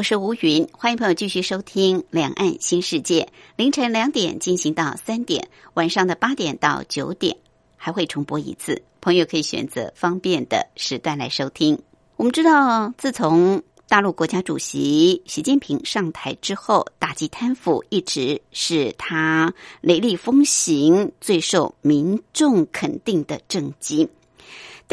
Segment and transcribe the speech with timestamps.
[0.00, 3.24] 我是吴云，欢迎朋友继续收听《两岸新世界》，
[3.56, 7.36] 凌晨两点进行到三点，晚上的八点到九点
[7.76, 11.78] 还会重播一次，朋友可以选择方便的时段来收听。
[12.16, 24.08] 我们知道，自从大陆国家主席习近平上台之后，打击贪腐一直是他雷厉风行、最受民众肯定的政绩。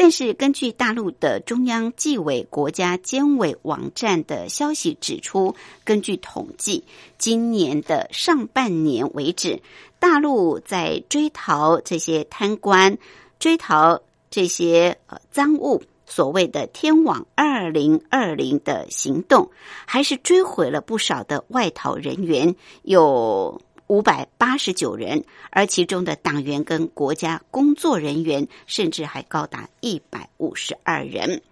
[0.00, 6.84] 但是，根据大陆的中央纪委国家监委网站的消息指出，根据统计，
[7.18, 9.60] 今年的上半年为止，
[9.98, 12.96] 大陆在追逃这些贪官、
[13.40, 19.50] 追逃这些呃赃物，所谓的“天网二零二零”的行动，
[19.84, 23.60] 还是追回了不少的外逃人员，有。
[23.88, 31.42] 五百八十九人，而其中的党员跟国家工作人员甚至还高达一百五十二人。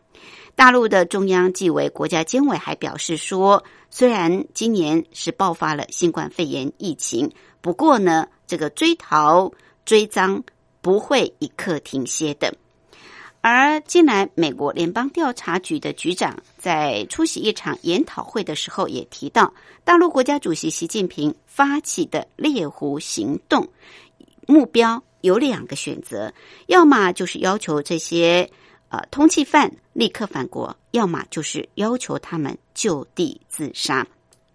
[0.55, 9.53] 大陆的中央纪委国家监委还表示说，虽然今年是爆发了新冠肺炎疫情，不过呢，这个追逃
[9.85, 10.43] 追赃
[10.81, 12.55] 不会一刻停歇的。
[13.49, 23.69] 而近来，美国联邦调查局的局长在出席一场研讨会的时候，也提到，大陆国家主席习近平发起的猎狐行动
[24.49, 26.35] 目标有两个选择：
[26.67, 28.51] 要么就是要求这些
[28.89, 34.09] 呃通缉犯立刻返国，要么就是要求他们就地自杀。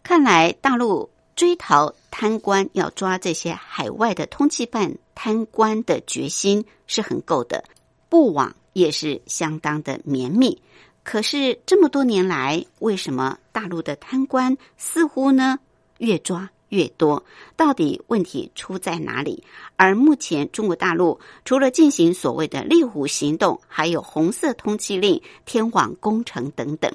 [0.04, 7.64] 看来，大陆追逃贪官，要抓这些海外的通缉犯贪官的决心是很够的，
[8.10, 8.54] 不枉。
[8.74, 10.62] 也是相当的绵密，
[11.04, 15.60] 可是这么多年来，为什么大陆的贪官似乎呢
[15.98, 17.24] 越抓越多？
[17.58, 19.44] 到底问题出在哪里？
[19.76, 26.92] 而目前中国大陆除了进行所谓的猎狐行动，还有红色通缉令、天网工程等等。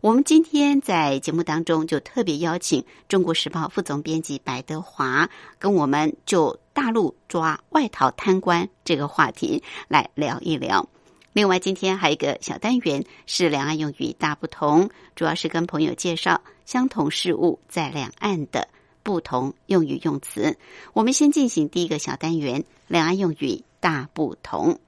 [0.00, 5.30] 我们今天在节目当中就特别邀请《中国时报》副总编辑白德华，
[5.60, 10.88] 跟我们就大陆抓外逃贪官这个话题来聊一聊。
[11.32, 18.66] 另外，今天还有一个小单元是两岸用语大不同，主要是跟朋友介绍相同事物在两岸的
[19.04, 20.58] 不同用语用词。
[20.92, 24.80] 我们先进行第一个小单元：两岸用语大不同。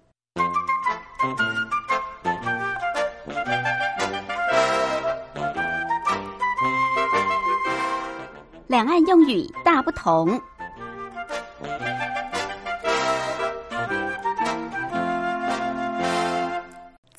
[8.67, 10.41] 两岸用语大不同。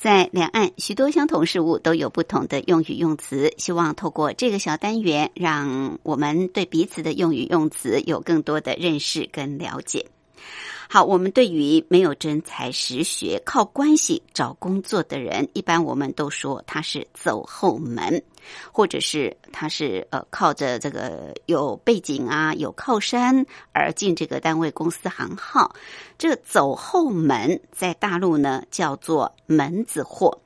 [0.04, 3.54] 在两岸，许多相同事物都有不同的用语用词。
[3.56, 10.04] 希望透过这个小单元，让我们对彼此的用语用词有更多的认识跟了解。
[10.88, 18.22] 好，我们对于没有真才实学、靠关系找工作的人，一般我们都说他是走后门，
[18.70, 25.74] 或者是他是呃靠着这个有背景啊、有靠山而进这个单位、公司行号。
[26.16, 30.38] 这个走后门在大陆呢叫做门子货，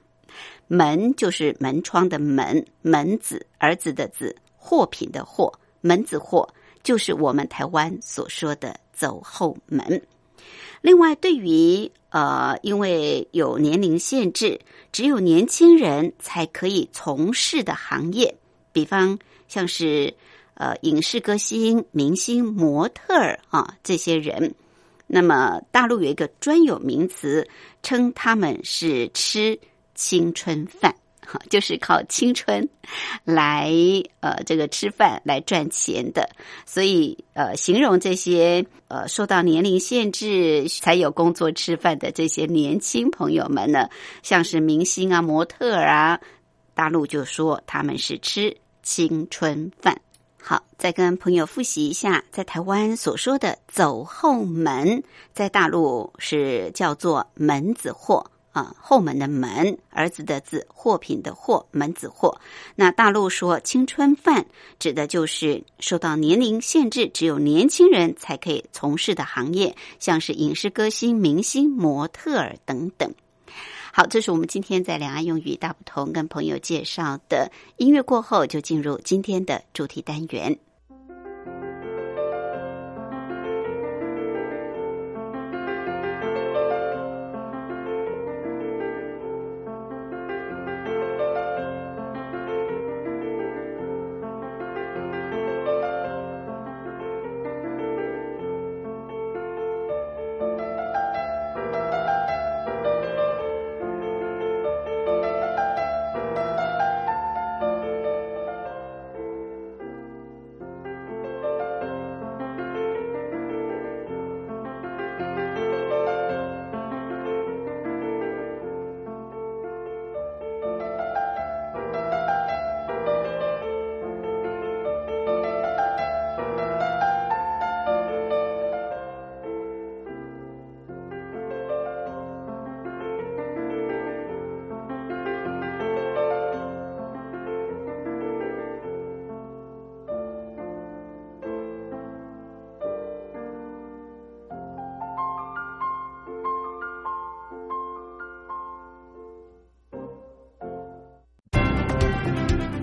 [0.67, 6.49] 门就是门窗的门，门子儿子的子，货品的货，门子货
[6.83, 10.01] 就是我们台湾所说的走后门。
[10.81, 14.61] 另外，对于呃，因为有年龄限制，
[14.93, 18.35] 只有年轻人才可以从事的行业，
[18.73, 20.15] 比方像是
[20.55, 24.55] 呃影视歌星、明星、模特儿啊这些人，
[25.07, 27.47] 那么大陆有一个专有名词，
[27.83, 29.59] 称他们是吃
[29.95, 30.95] 青春饭。
[31.51, 32.69] 就是靠青春
[33.25, 33.73] 来
[34.21, 36.29] 呃这个吃饭来赚钱的，
[36.65, 43.89] 所以呃形容这些呃受到年龄限制才有工作吃饭的这些年轻朋友们呢，
[44.23, 46.21] 像是明星啊、模特啊，
[46.75, 50.01] 大陆就说他们是吃青春饭。
[50.41, 55.03] 好，再跟朋友复习一下，在台湾所说的走后门，
[55.35, 58.31] 在大陆是叫做门子货。
[58.79, 62.41] 后门的门，儿子的子，货品的货，门子货。
[62.77, 64.47] 那大陆说青春饭，
[64.79, 73.13] 指的就是受到年龄限制，只有年轻人才可以从事的行业，像是影视歌星、明星、模特儿等等。
[73.93, 80.59] 好，这是我们今天在两岸用语大不同跟朋友介绍的音乐过后，就进入今天的主题单元。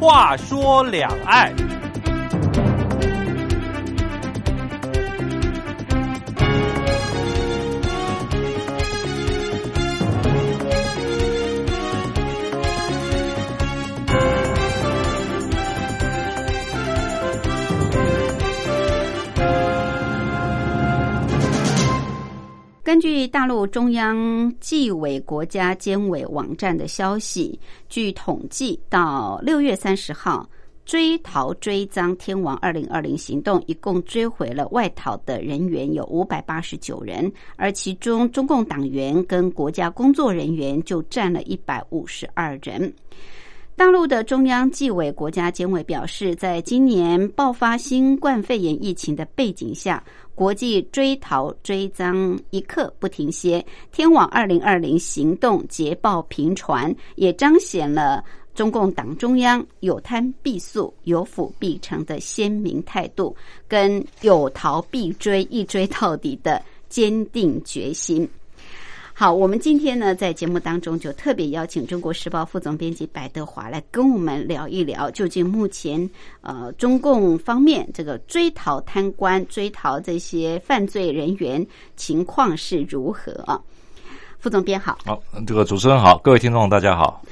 [0.06, 1.52] 话说两岸。
[23.46, 30.50] 大陆中央纪委国家监委网站的消息，据统计，到六月三十号，
[30.84, 42.92] 追逃追赃天王二零二零行动一共追回了外逃的人员有五百八十九人，而其中中共党员跟国家工作人员就占了一百五十二人。
[43.78, 50.02] 大陆的中央纪委国家监委表示，在今年爆发新冠肺炎疫情的背景下，
[50.34, 58.24] 国际追逃追赃一刻不停歇，天网二零二零行动捷报频传，也彰显了
[58.54, 63.36] 中共党中央有贪必诉、有腐必惩的鲜明态度，
[63.68, 68.26] 跟有逃必追、一追到底的坚定决心。
[69.18, 76.10] 好，我们今天呢，在节目当中就特别邀请《中国时报》副总编辑白德华来跟我们聊一聊，究竟目前
[76.42, 81.66] 呃中共方面这个追逃贪官、追逃这些犯罪人员
[81.96, 83.58] 情况是如何啊？
[84.38, 87.24] 副总编好，好，这个主持人好，各位听众大家好。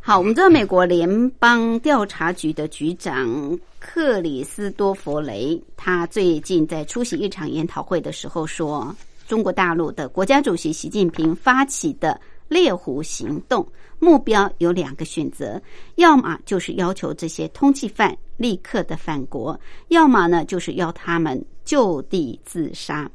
[0.00, 8.92] 好，我们知道美国联邦调查局的局长克里斯多弗雷，他最近在出席一场研讨会的时候说。
[9.28, 13.64] 中国大陆的国家主席习近平发起的猎狐行动，
[13.98, 15.60] 目标有两个选择：
[15.96, 23.08] 要么就是要求这些通缉犯立刻的返国，要么呢就是要他们就地自杀。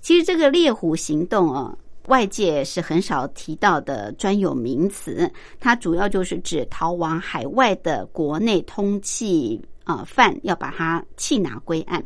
[0.00, 1.72] 其实这个猎狐行动啊，
[2.08, 5.30] 外界是很少提到的专有名词，
[5.60, 12.04] 它主要就是指逃往海外的国内通缉啊犯，要把他缉拿归案。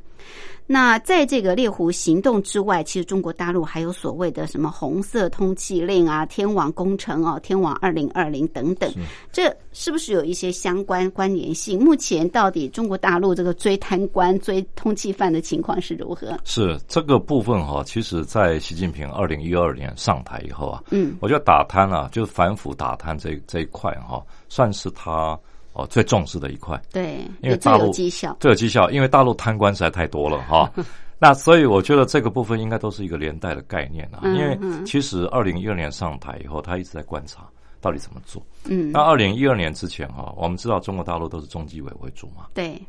[0.70, 8.92] 那在这个猎狐行动之外，其实中国大陆还有所谓的什么红色通缉令啊、天网工程哦、天网二零二零等等，
[9.32, 11.82] 这是不是有一些相关关联性？
[11.82, 16.38] 目前到底中国大陆这个追贪官、追通缉犯的情况是如何？
[16.44, 25.38] 是这个部分哈，其实，在习近平二零一二年上台以后啊，嗯，我觉得打贪啊，就是反腐打贪这这一块哈，算是他。
[25.78, 30.70] 哦，最重视的一块，对，因为大陆绩效，最有绩效，因为大陆贪官实在太多了哈。
[31.20, 34.20] 那所以我觉得这个部分应该都是一个连带的概念啊。
[34.24, 37.48] 因为其实二零一二年上台以后，他一直在观察
[37.80, 38.44] 到底怎么做。
[38.64, 42.46] 嗯，那二零一二年之前哈，我们知道中国大陆都是中纪委为主嘛。
[42.54, 42.80] 对，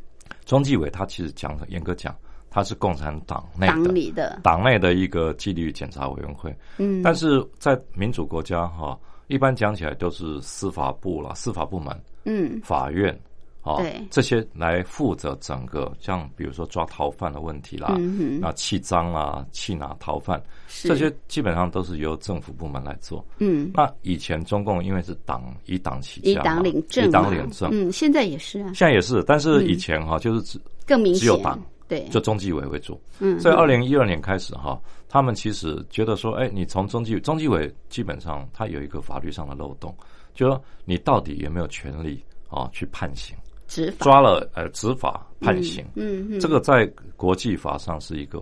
[0.44, 2.12] 中纪委他其实讲严格讲，
[2.50, 6.52] 他是共产党内党里的党内的一个纪律检查委员会。
[6.78, 8.98] 嗯，但是在民主国家哈，
[9.30, 11.98] 一般讲起来都是司法部了，司法部门。
[12.24, 13.18] 嗯，法院。
[13.62, 13.76] 啊，
[14.10, 17.94] 这些来负责整个，像比如说抓逃犯的问题啦，
[18.40, 20.42] 那弃赃啊、弃拿逃犯，
[20.82, 23.22] 这些基本上都是由政府部门来做。
[23.36, 27.68] 嗯，那以前中共因为是党以党起家，以党领政，以党领政。
[27.70, 32.98] 嗯，现在也是啊，现在也是，但是以前哈就是只更明显，只有党对，就中纪委为主。
[33.18, 34.80] 嗯，所以二零一二年开始哈，
[35.10, 39.92] 他们其实觉得说，哎，你从中纪中纪委基本上它有一个法律上的漏洞，
[40.34, 43.36] 就说你到底有没有权利啊去判刑？
[43.66, 44.04] 执法。
[44.04, 46.86] 抓了呃执法判刑，嗯嗯，这个在
[47.16, 48.40] 国际法上是一个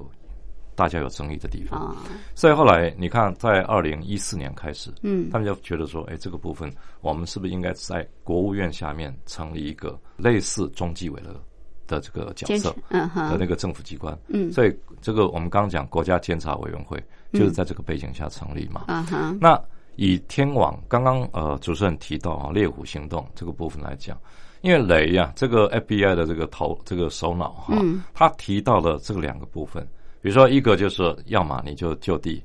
[0.74, 1.80] 大家有争议的地方。
[1.80, 1.96] 啊，
[2.34, 5.30] 所以后来你看，在二零一四年开始，嗯。
[5.30, 6.70] 他们就觉得说，哎，这个部分
[7.00, 11.34] 我们是不是应该在国务院下面成立一个类似中纪委的
[11.88, 14.16] 的这个角色嗯的哼，那个政府机关？
[14.28, 14.52] 嗯。
[14.52, 17.02] 所以这个我们刚刚讲国家监察委员会
[17.32, 18.84] 就是在这个背景下成立嘛。
[18.86, 19.60] 嗯哼，那
[19.96, 24.16] 以天网刚刚呃主持人提到啊猎虎行动这个部分来讲，
[24.60, 28.04] 因为雷呀、这个 FBI 的这个头这个首脑哈，嗯。
[28.14, 29.82] 他提到了这两个部分，
[30.20, 32.42] 比如说一个就是要么你就就地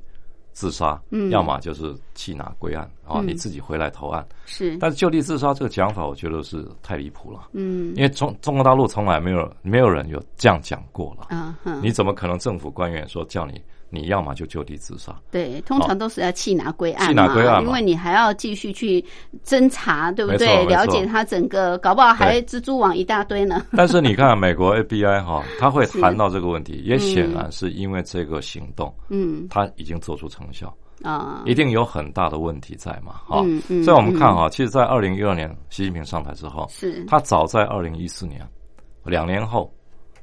[0.54, 1.30] 自杀，嗯。
[1.30, 3.26] 要么就是弃拿归案啊，嗯。
[3.26, 4.26] 你自己回来投案。
[4.46, 7.94] 是，但是就地自杀这个讲法，我觉得是太离谱了，嗯。
[7.94, 11.26] 因为中中国大陆从来没有没有人有这样讲过了。
[11.30, 13.60] 嗯哼，你怎么可能政府官员说叫你
[13.94, 15.14] 你要么就就地自杀？
[15.30, 17.68] 对，通常都是要弃拿归案弃拿归案嘛。
[17.68, 19.02] 因为你还要继续去
[19.44, 20.64] 侦查，对不对？
[20.66, 23.64] 了解他整个，搞不好还蜘蛛网一大堆呢。
[23.76, 29.46] 但是你看美国 FBI 哈， 他会谈到这个问题，也显然是因为这个行动，嗯。
[29.48, 38.40] 他已经做出成效，啊，一定有很大的问题在嘛，哈、嗯嗯所以我们看哈，其实，在二零一二年习近平上台之后，是，他早在二零一四年，
[39.04, 39.72] 两年后，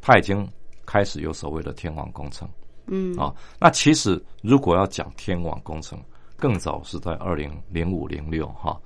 [0.02, 0.46] 他已经
[0.86, 2.48] 开始有所谓的天网工程
[2.92, 3.34] 嗯啊。
[3.60, 6.00] 那其实如果要讲天网工程，
[6.38, 8.80] 更早是在二零零五零六哈，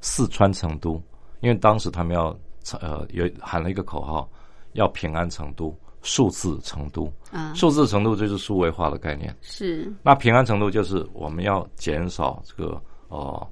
[0.00, 1.00] 四川成都，
[1.40, 2.36] 因为当时他们要
[2.80, 4.28] 呃有喊了一个口号，
[4.72, 9.34] 要平安成都，数字成都，啊，数字成都就是数位化的概念。
[9.40, 13.46] 是，那平安程度就是我们要减少这个哦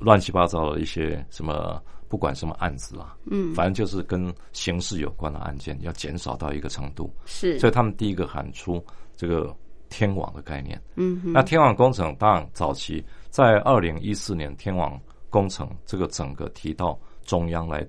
[0.00, 7.10] 乱七八糟的一些什么，不管什么案子啊，嗯反正就是跟刑事有关的案件要减少到一个程度。
[7.24, 8.84] 是，所以他们第一个喊出
[9.22, 9.54] 这个
[9.88, 10.82] 天网的概念。
[10.96, 15.00] 嗯哼，那天网工程当然早期在二零一四年天网
[15.30, 17.86] 工程这个整个提到中央来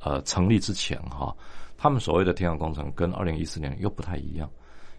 [0.00, 1.36] 呃成立之前哈，
[1.76, 4.50] 他们所谓的天网工程跟二零一四年又不太一样，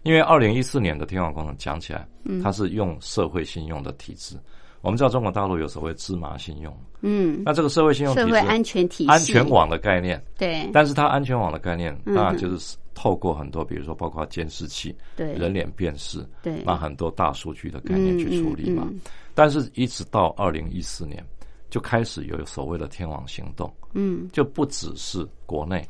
[0.04, 2.06] 因为二零一四年的天网工程讲起来，
[2.40, 4.38] 它是用社会信用的体制。
[4.84, 10.68] 我们知道中国大陆有所谓芝麻信用，嗯，那这个社会信用社会安全体系，安全网的概念，对。
[10.74, 12.14] 但是它安全网的概念，嗯。
[12.14, 15.32] 当然就是透过很多，比如说包括监视器、对。
[15.32, 18.86] 人脸辨识，对，那很多大数据的概念去处理嘛。
[19.34, 21.24] 但是，一直到二零一四年，
[21.70, 25.82] 就开始有所谓的天网行动，嗯，就不只是国内，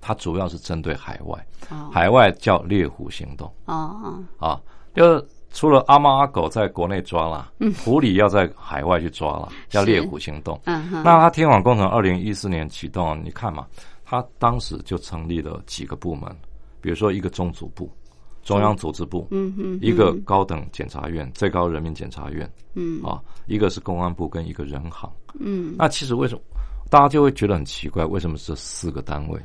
[0.00, 1.90] 它主要是针对海外，哦。
[1.92, 3.52] 海外叫猎虎行动。
[3.64, 4.60] 哦，啊，
[4.94, 7.52] 就是除了阿猫阿狗在国内抓了，
[7.84, 10.60] 狐狸要在海外去抓了，要猎虎行动。
[10.64, 13.64] 嗯哼，那它天网工程二零一四年启动，你看嘛，
[14.04, 16.28] 它当时就成立了几个部门，
[16.80, 17.88] 比如说一个中组部、
[18.42, 25.08] 中央组织部，嗯哼，一个高等检察院、最高人民检察院嗯啊，一个是公安部跟一个人行。
[25.38, 26.40] 嗯那其实为什么
[26.90, 28.04] 大家就会觉得很奇怪？
[28.04, 29.40] 为什么这四个单位？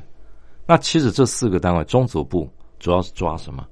[0.66, 2.50] 那其实这四个单位，中组部
[2.80, 3.64] 主要是抓什么？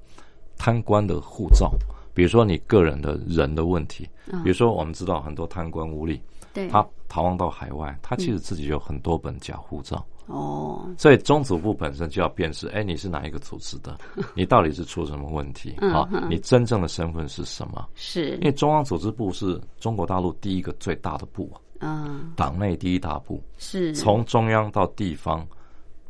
[0.57, 1.73] 贪官的护照，
[2.19, 4.03] 比如说你个人的人的问题，
[4.43, 6.19] 比如说我们知道很多贪官污吏，
[6.53, 13.97] 对，他逃亡到海外，他其实自己有很多本假护照，哦，所以中组部本身就要辨识，哎，你是哪一个组织的？
[14.35, 16.27] 你到底是出什么问题嗯啊嗯？
[16.29, 17.89] 你真正的身份是什么？
[17.95, 21.49] 是因，为中央组织部是中国大陆第一个最大的部，
[21.79, 25.47] 啊，党内第一大部，是从中央到地方，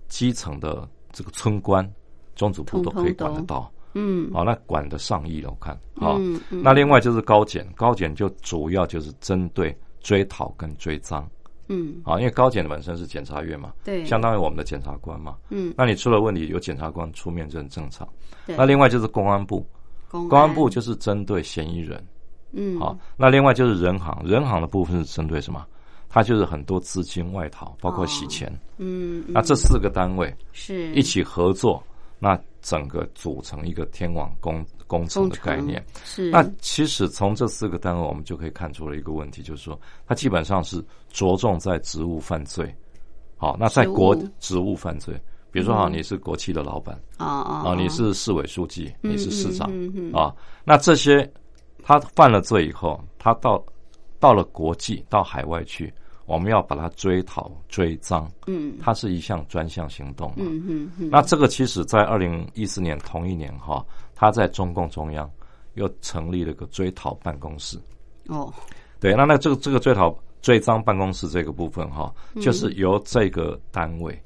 [0.09, 1.87] 基层的这个村官，
[2.35, 3.71] 中组部都可以管得到。
[3.95, 6.17] 嗯好，那管得上亿了，我看好。
[6.19, 11.29] 嗯嗯那另外就是高检，高检就主要就是针对追讨跟追赃
[11.69, 15.37] 嗯，啊，因为高检本身是检察院嘛，对，相当于我们的检察官嘛。
[15.51, 18.09] 嗯，那你出了问题，有检察官出面这很正常。
[18.47, 19.67] 对那另外就是公安部，
[20.11, 22.03] 公公安部就是针对嫌疑人。
[22.53, 25.67] 嗯好，那另外就是人行，人行的部分是针对什么？
[26.09, 28.51] 它就是很多资金外逃，包括洗钱。
[28.79, 31.83] 嗯，嗯那这四个单位是一起合作，
[32.19, 35.85] 那整个组成一个天网工工程的概念。
[36.05, 36.31] 是。
[36.31, 42.75] 那其实从这四个单位，我们就可以看出了一个问题，就是说，它基本上是着重在职务犯罪。
[43.37, 45.15] 好，那在国职务犯罪，
[45.53, 45.93] 比如说哈，嗯。
[45.93, 49.71] 你是国企的老板哦哦啊，你是市委书记，嗯你是市长
[50.13, 50.35] 啊，
[50.65, 51.31] 那这些
[51.85, 53.65] 他犯了罪以后，他到
[54.19, 55.95] 到了国际到海外去，
[56.29, 60.37] 我们要把它追讨追赃，嗯它是一项专项行动嘛。
[60.41, 63.83] 嗯嗯嗯，那这个其实，在二零一四年同一年哈，
[64.15, 65.29] 他在中共中央
[65.75, 67.79] 又成立了个追讨办公室。
[68.27, 68.53] 哦
[69.01, 74.17] 对，那那这个这个追讨追赃办公室这个部分哈，嗯就是由这个单位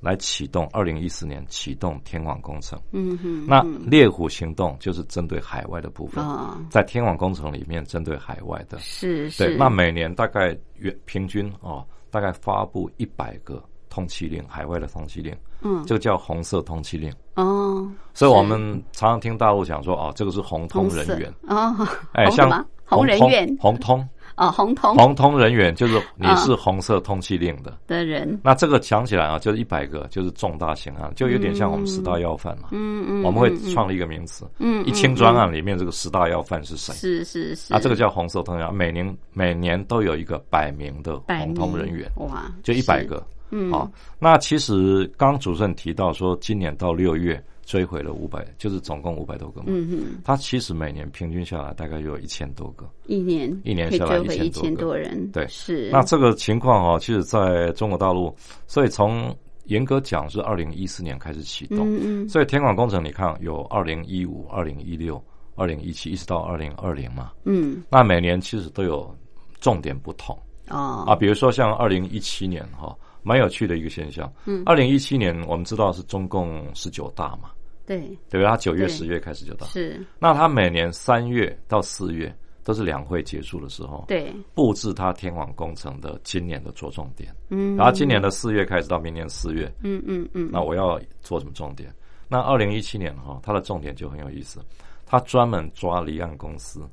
[0.00, 2.80] 来启动二零一四年启动天网工程。
[2.92, 8.78] 嗯哼，那猎虎行动就是针对海外的部分，哦，在天网工程里面针对海外的。
[8.78, 15.84] 是对，是，那每年大概约平均哦，大概发布一百个通缉令，海外的通缉令，嗯。
[15.86, 17.12] 这个叫红色通缉令。
[17.34, 18.58] 哦，所以我们
[18.92, 21.74] 常常听大陆讲说，哦，这个是红通人员，哦，
[22.12, 23.56] 哎，像红人员。
[23.60, 27.76] 红通哦，红通红通人员就是你嗯是红色通缉令的。
[27.86, 32.68] 的人，那这个讲起来啊，就是一百个，就是重大刑案，就有点像我们十大要犯嘛。
[32.72, 36.92] 嗯嗯，我们会嗯创立一个名词，嗯一清专案里面这个十大要犯是谁？
[36.94, 43.26] 是是是，啊，这个叫红色通缉，每年每年都有一个百名的百红通人员，哇，就一百是，个。
[43.52, 49.66] 嗯，啊，那其实刚主持人提到说，今年到六月追回了五百，就是总共五百多个嘛。
[49.68, 52.84] 嗯哼，它其实每年平均下来大概有一千多个。
[53.06, 55.46] 一年一年下来一1000多千多人，对。
[55.46, 58.34] 是，那这个情况哦，其实在中国大陆，
[58.66, 59.32] 所以从
[59.66, 62.28] 严格讲是二零一四年开始启动，嗯嗯。
[62.28, 65.22] 所以天管工程你看有二零一五、二零一六、
[65.54, 67.30] 二零一七，一直到二零二零嘛。
[67.44, 69.16] 嗯，那每年其实都有
[69.60, 70.36] 重点不同。
[70.70, 74.28] 哦，啊，比如说像二零一七年哈、蛮有趣的一个现象。
[74.44, 74.64] 嗯。
[74.66, 77.50] 二零一七年我们知道是中共十九大嘛，
[77.90, 78.44] 对，对不对？
[78.46, 82.32] 他九月、十月开始就到，是，那他每年三月到四月
[82.62, 87.34] 都是两会结束的时候，对，布置他天网工程的今年的着重点。
[87.48, 91.92] 嗯，然后今年的四月开始到明年四月，嗯嗯嗯，那我要做什么重点？
[92.28, 94.60] 那二零一七年哈，他的重点就很有意思，
[95.04, 96.88] 他专门抓离岸公司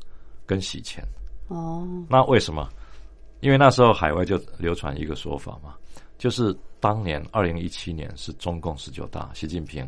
[0.48, 1.04] 跟洗钱。
[1.48, 2.68] 哦，那为什么？
[3.42, 5.76] 因为那时候海外就流传一个说法嘛，
[6.18, 9.86] 就是当年二零一七年是中共十九大，习近平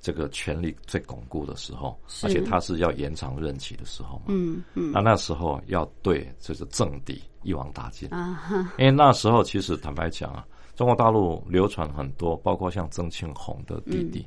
[0.00, 4.24] 这个权力最巩固的时候，而且他是要延长任期的时候嘛。
[4.28, 4.92] 嗯嗯。
[4.92, 8.34] 那那时候要对这个政敌一网打尽，啊。
[8.34, 14.26] 哈，因为那时候其实坦白讲啊，中国大陆流传很多，包括像曾庆红的弟弟。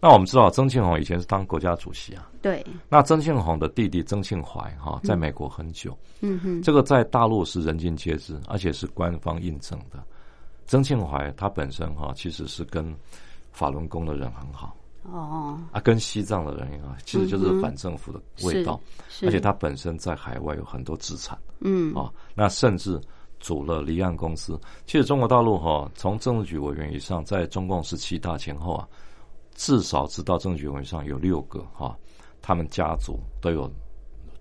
[0.00, 2.28] 那我们知道，曾庆红以前是当国家主席啊。
[2.42, 10.04] 对，那曾庆红的弟弟曾庆怀哈，在美国很久，嗯哼，这个在大陆是人尽皆知，而且是官方印证的。
[10.66, 12.94] 曾庆怀他本身哈，其实是跟
[13.50, 21.38] 法轮功的人很好哦，啊，跟西藏的人啊，其实就是反政府的味道，是，而且他本身在海外有很多资产。
[21.60, 23.00] 嗯啊，那甚至
[23.38, 24.58] 组了离岸公司。
[24.86, 28.88] 其实中国大陆哈、从政治局委员以上，在中共十七大前后啊，
[29.54, 31.94] 至少知道政治局委员上有六个哈、
[32.40, 33.70] 他们家族都有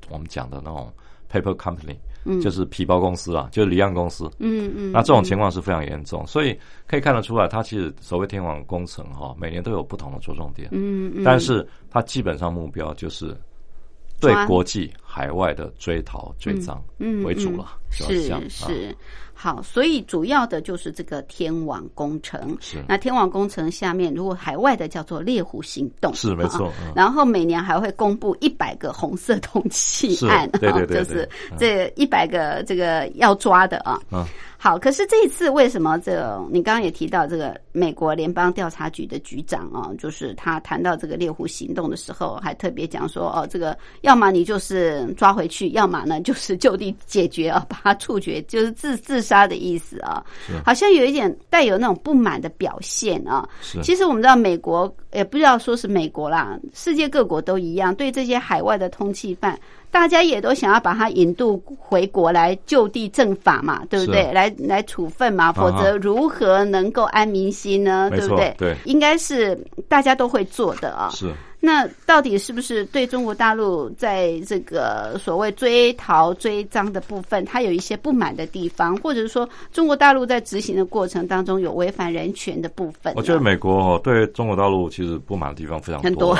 [0.10, 0.92] 我们讲的那种
[1.30, 1.98] paper company，、
[2.42, 4.30] 就是皮包公司啊，就是离岸公司。
[4.40, 6.58] 嗯嗯，那这种情况是非常严重，所以
[6.88, 13.36] 可以看得出来，它其实所谓天网工程哈、每年都有不同的着重点，嗯嗯，但是它基本上目标就是
[14.20, 18.42] 对国际海外的追逃追赃嗯为主了，是啊。
[18.50, 18.96] 是。
[19.34, 22.56] 好，所以主要的就是这个天网工程。
[22.62, 34.00] 是那天网工程下面，如果海外的叫做猎狐行动，是没错然后每年还会公布一百个红色通缉案，是对对对啊就是这一百个这个要抓的啊。
[34.12, 50.24] 嗯好，可是这一次为什么这个你刚刚也提到这个美国联邦调查局的局长啊，就是他谈到这个猎狐行动的时候，还特别讲说哦，这个要么你就是抓回去，要么呢就是就地解决啊，把它处决，就是自自杀的意思啊，
[50.64, 53.48] 好像有一点带有那种不满的表现啊。
[53.82, 59.58] 其实我们知道美国也不知道说是美国啦，世界各国都一样，对这些海外的通缉犯，
[59.90, 64.32] 大家也都想要把他引渡回国来就地正法嘛，对不对？
[64.32, 68.10] 来来处分嘛，否则如何能够安民心呢？
[68.12, 68.54] 对不对？
[68.58, 69.58] 对应该是
[69.88, 71.10] 大家都会做的啊。
[71.14, 71.34] 是
[71.66, 83.14] 那到底是不是对中国大陆在这个所谓追逃追赃的部分，它有一些不满的地方，或者是说中国大陆在执行的过程当中有违反人权的部分？
[83.16, 86.38] 我觉得美国哦对中国大陆其实不满的地方非常很多。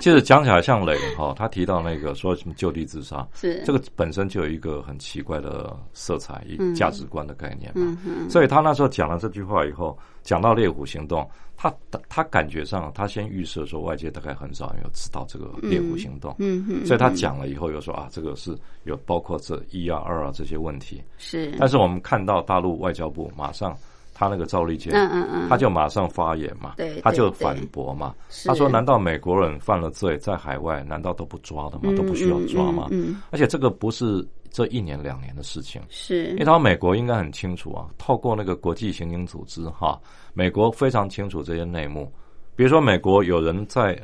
[0.00, 7.82] 其实讲起来像雷哈，他提到那个说什么就地自杀，是这个本身就有一个很奇怪的色彩、嗯价值观的概念嘛。
[7.84, 11.72] 嗯嗯所以他那时候讲了这句话以后，讲到猎虎行动，他
[12.08, 21.02] 他感觉上他先预设说外界大概很少人有知道这个猎虎行动，嗯嗯，所以他讲了以后又说啊，这个是有包括这一啊二啊这些问题。
[21.18, 23.76] 是，但是我们看到大陆外交部马上
[24.14, 31.92] 他那个赵立坚，嗯嗯嗯他就马上发言嘛，对他就反驳嘛，他说难道美国人犯了罪在海外难道都不抓的吗？
[31.96, 32.88] 都不需要抓吗？
[33.30, 35.82] 而且这个不是这一年两年的事情。
[35.88, 40.00] 是因为他美国应该很清楚啊，透过那个国际刑警组织哈，
[40.34, 42.12] 美国非常清楚这些内幕。
[42.54, 43.98] 比如说，美国有人在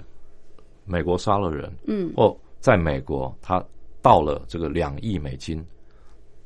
[0.84, 3.62] 美国杀了人，嗯，或在美国他
[4.00, 5.64] 盗了这个两亿美金，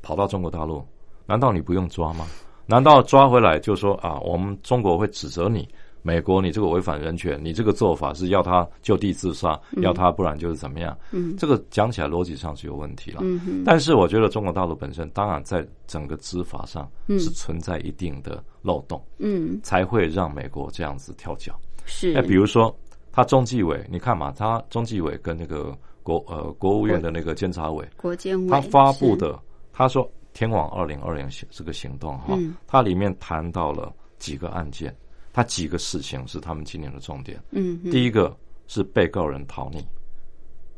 [0.01, 0.85] 跑到中国大陆，
[1.25, 2.27] 难道你不用抓吗？
[2.65, 5.67] 难道抓回来就说啊，我们中国会指责你
[6.03, 10.95] 美国你这个违反人权，你这个做法是要他就地自杀，要他不然就是怎么样？
[11.11, 13.21] 嗯，这个讲起来逻辑上是有问题了。
[13.65, 21.57] 但是我觉得中国大陆本身当然在整个执法上是存在一定的漏洞，嗯，才会让美国这样子跳脚。
[21.85, 22.11] 是。
[22.11, 22.75] 那比如说，
[23.11, 29.39] 他中纪委，你看嘛，他中纪委跟那个国呃国务院的那个监察委，国监委，他发布的，
[29.71, 32.37] 他说天网二零二零这个行动哈，
[32.67, 33.89] 它里面谈到了
[34.19, 34.93] 几个案件。
[35.33, 37.41] 他几个事情是他们今年的重点。
[37.49, 38.33] 嗯，第一个
[38.67, 39.83] 是被告人逃匿，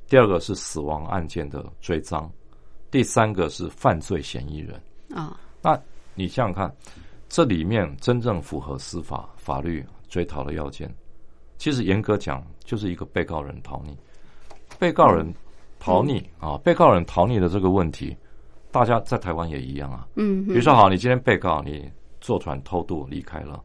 [0.08, 2.28] 第二个是死亡案件的追赃，
[2.90, 4.82] 第三个是犯罪嫌疑人。
[5.14, 5.80] 啊，那
[6.14, 6.76] 你想想看，
[7.28, 10.90] 这里面真正符合司法法律追逃的要件，
[11.58, 13.94] 其实严格讲就是一个被告人逃匿。
[14.80, 15.32] 被告人
[15.80, 18.16] 逃匿啊，被告人逃匿的这个问题，
[18.72, 20.08] 大家在台湾也一样啊。
[20.16, 21.92] 嗯，比如说，好，你今天被告你
[22.22, 23.62] 坐船偷渡离开了。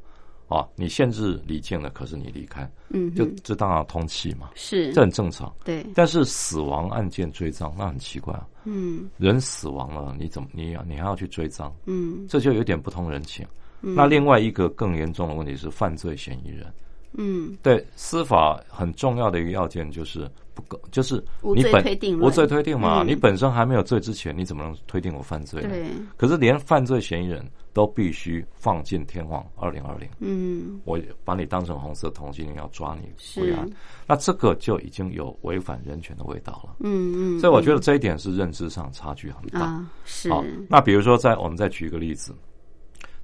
[0.51, 5.55] 啊，你限制离境了，可是你离开，嗯，就这当然通气嘛，是，这很正常。
[5.65, 11.73] 对，但是死亡案件追赃那很奇怪啊，嗯，人死亡了，你怎么你你还要去追赃？
[11.87, 13.47] 嗯，这就有点不通人情。
[13.81, 16.67] 那另外一个更严重的问题是犯罪嫌疑人，
[17.13, 25.63] 嗯，对，司法很重要的一个要件就是不够，就是无罪推定，无罪推定嘛，你本身还没有罪之前，你怎么能推定我犯罪？
[25.63, 25.87] 对，
[26.17, 27.49] 可是连犯罪嫌疑人。
[27.73, 30.09] 都必须放进天网二零二零。
[30.19, 33.69] 嗯，我把你当成红色通缉，要抓你归案，
[34.07, 36.77] 那这个就已经有违反人权的味道了。
[36.81, 39.61] 嗯嗯，所以我觉得这一点是认知上差距很大。
[39.61, 40.31] 啊，是。
[40.31, 42.35] 好，那比如说，在我们再举一个例子，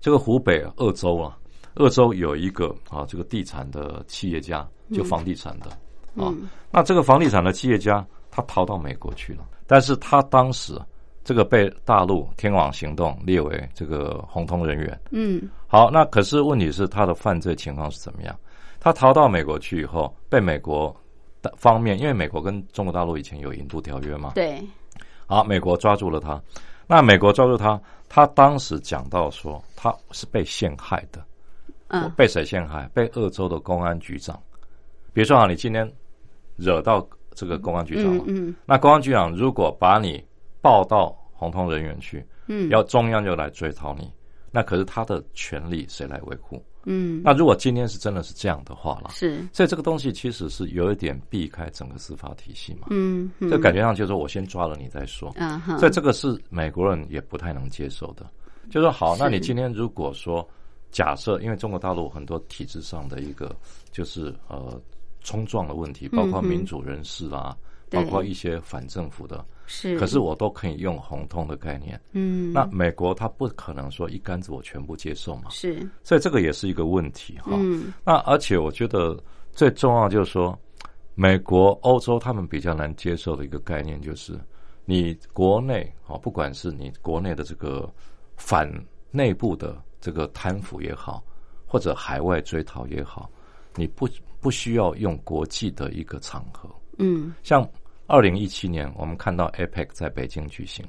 [0.00, 1.36] 这个湖北鄂州啊，
[1.74, 5.70] 鄂州有一个啊，这个地产的企业家，就房地产的
[6.22, 6.32] 啊，
[6.70, 10.80] 那这个房地产的企业家他逃到美国去了，但是他当时。
[11.26, 15.00] 这个被大陆天网行动列为这个红通人员。
[15.10, 18.38] 嗯，好，那可是问题是他的犯罪情况是怎么样？
[18.78, 20.94] 他逃到美国去以后，被美国
[21.42, 24.34] 的方面，因为美国跟中国大陆以前有引渡条约嘛。
[24.36, 24.64] 对。
[25.26, 26.40] 好，美国抓住了他。
[26.86, 31.20] 那美国抓住他，他当时讲到说他是被陷害的。
[31.88, 32.08] 嗯。
[32.16, 32.88] 被谁陷害？
[32.94, 34.40] 被鄂州的公安局长。
[35.12, 35.92] 比如说啊，你今天
[36.54, 38.24] 惹到这个公安局长了。
[38.28, 38.54] 嗯。
[38.64, 40.24] 那公安局长如果把你
[40.66, 44.10] 报到红通人员去，嗯，要中央就来追讨你，
[44.50, 46.60] 那可是他的权利谁来维护？
[46.86, 58.26] 嗯，那如果今天是真的是这样的话了，是，所以这个东西其实是有一点避开整个司法体系嘛，嗯，这感觉上就是说我先抓了你再说，嗯哼，所以这个是美国人也不太能接受的，
[58.70, 60.44] 就说好，那你今天如果说
[60.90, 63.54] 假设，因为中国大陆很多体制上的一个
[63.92, 64.80] 就是呃
[65.20, 67.56] 冲撞的问题，包括民主人士啦，
[67.90, 69.44] 包括一些反政府的。
[69.68, 72.00] 是，可是我都可以用红通的概念。
[72.12, 75.50] 嗯，那美国它不可能说一竿子我全部接受嘛。
[75.50, 77.50] 是，所以这个也是一个问题哈。
[77.54, 79.20] 嗯，那而且我觉得
[79.50, 80.56] 最重要就是说，
[81.16, 84.38] 美国、欧洲他们比较难接受的一个概念就是，
[84.84, 87.92] 你国内啊，不管是你国内的这个
[88.36, 88.72] 反
[89.10, 91.24] 内部的这个贪腐也好，
[91.66, 93.28] 或者海外追逃也好，
[93.74, 96.70] 你不不需要用国际的一个场合。
[96.98, 97.68] 嗯，像。
[98.08, 100.86] 二零一七年，我们看到 APEC 在北京举行，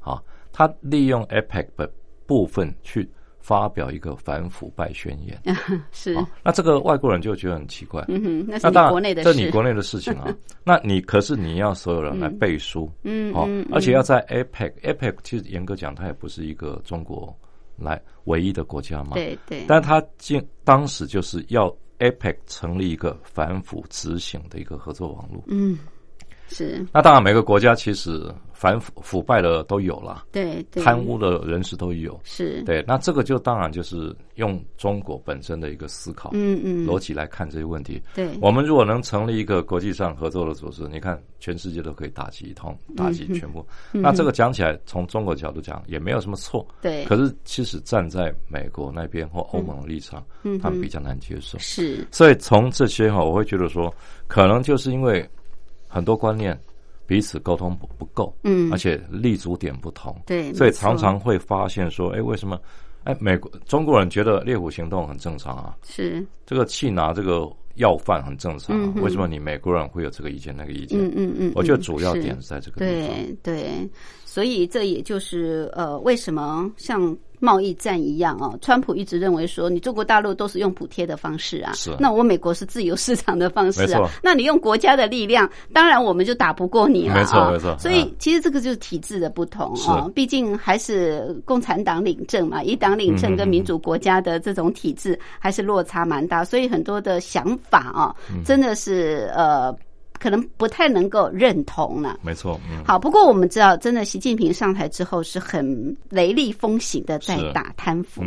[0.00, 1.92] 啊，他利用 APEC 的
[2.26, 5.36] 部分去发表一个反腐败宣言，
[5.90, 6.16] 是。
[6.44, 10.32] 那这个外国人就觉得很奇怪，嗯哼，那是你国内的事，这你国内的事情啊。
[10.62, 17.36] 那你可是你要所有人来背书，嗯，好，而且要在 APEC，APEC 其实严格讲，它也不是一个中国
[17.76, 19.64] 来唯一的国家嘛，对对。
[19.66, 25.78] 但他进当时就是要 APEC 成立一个反腐执行的一个合作网络，嗯。
[26.54, 32.84] 是，那当然，每个国家其实反腐腐败的都有了，对，贪污的人士都有，是对。
[32.86, 38.00] 那这个就当然就是用中国本身的一个思考，嗯嗯，逻辑来看这些问题。
[38.14, 43.66] 对，我们如果能成立一个国际上合作的组织，你看全世界都可以打击一通，打击全部。
[43.90, 47.04] 那这个讲起来，从中国角度讲也没有什么错，对。
[47.06, 51.58] 可是其实站在美国那边或欧盟的立场，嗯，他们比较难接受。
[51.58, 53.92] 是，所以从这些哈，我会觉得说，
[54.28, 55.28] 可能就是因为。
[55.94, 56.58] 很多观念
[57.06, 62.58] 彼此沟通不不够，嗯，而且立足点不同，对，所以常常会发现说，哎，为什么？
[63.04, 66.26] 哎，美国中国人觉得猎虎行动很正常啊，是。
[66.46, 70.98] 这个气拿这个要饭很正常啊，为什么你美国人会有这个意见那个意见？
[70.98, 73.90] 嗯嗯嗯，我觉得主要点是在这个地方，对对，
[74.34, 77.16] 所以这也就是呃，为什么像。
[77.40, 78.58] 贸易战一样哦。
[78.62, 81.94] 川普一直认为说，你中国大陆都是用补贴的方式啊，是。
[82.00, 88.14] 那我美国是自由市场的方式啊，那你用国家的力量，当然我们就打不过你了没错啊没错所以嗯。
[88.18, 98.42] 其实这个就是体制的不同啊哦，毕竟还是共产党领政嘛，一党领政跟民主国家的这种体制还是落差蛮大，所以很多的想法啊，嗯。
[98.42, 99.76] 真的是呃，
[100.24, 102.18] 可能不太能够认同了。
[102.22, 108.22] 没错，嗯，好，不过我们知道，真的习近平上台之后是很雷厉风行的在打贪腐。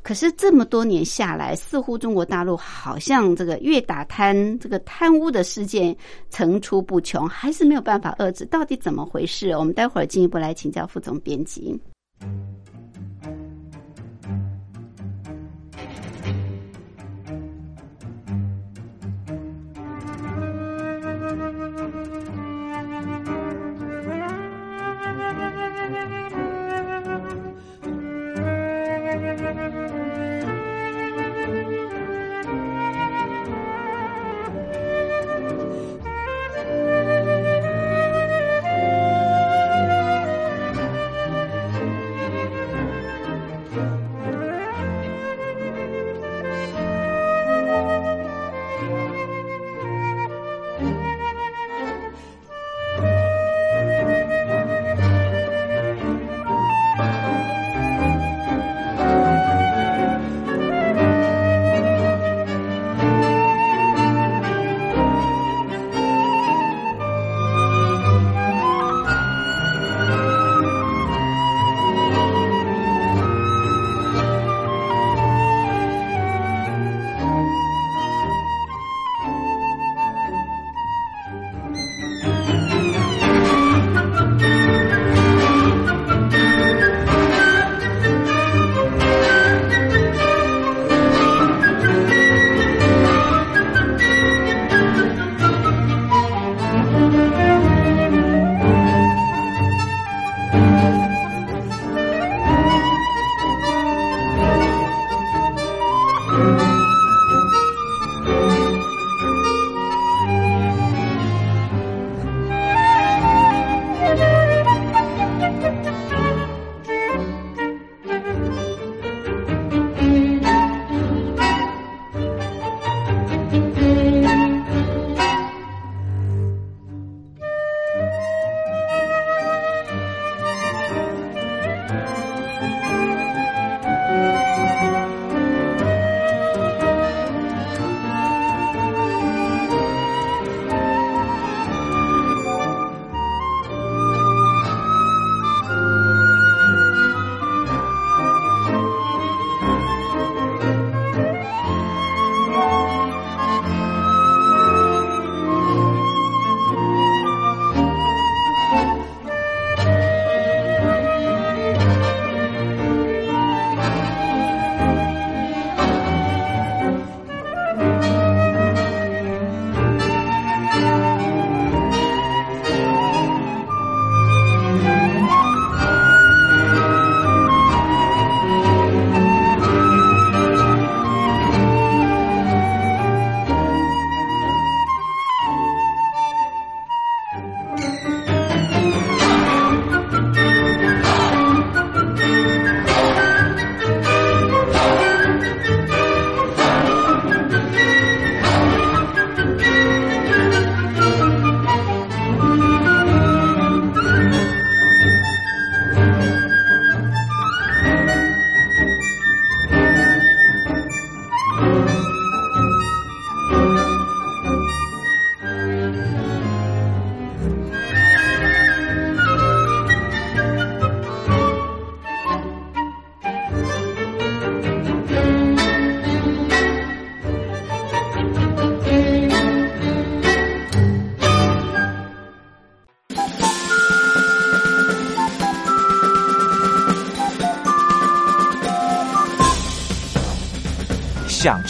[0.00, 5.96] 可是这么多年下来，似乎中国大陆好像这个越打贪，这个贪污的事件
[6.30, 8.44] 层出不穷，还是没有办法遏制。
[8.44, 9.50] 到底怎么回事？
[9.56, 11.76] 我们待会儿进一步来请教副总编辑。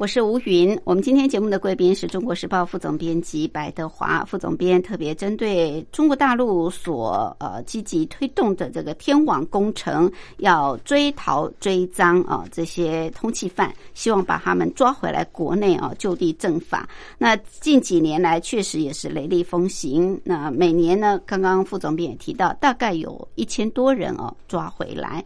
[0.00, 0.80] 我是吴云。
[0.84, 16.88] 我们今天节目的贵宾是中国时报副总编辑白德华副总编，特别针对中国大陆所呃积极推动的这个天网工程，要追逃追赃啊这些通缉犯，希望把他们抓回来国内啊就地正法。
[17.18, 20.18] 那近几年来确实也是雷厉风行。
[20.24, 25.22] 那每年呢，刚刚副总编也提到，大概有一千多人哦抓回来。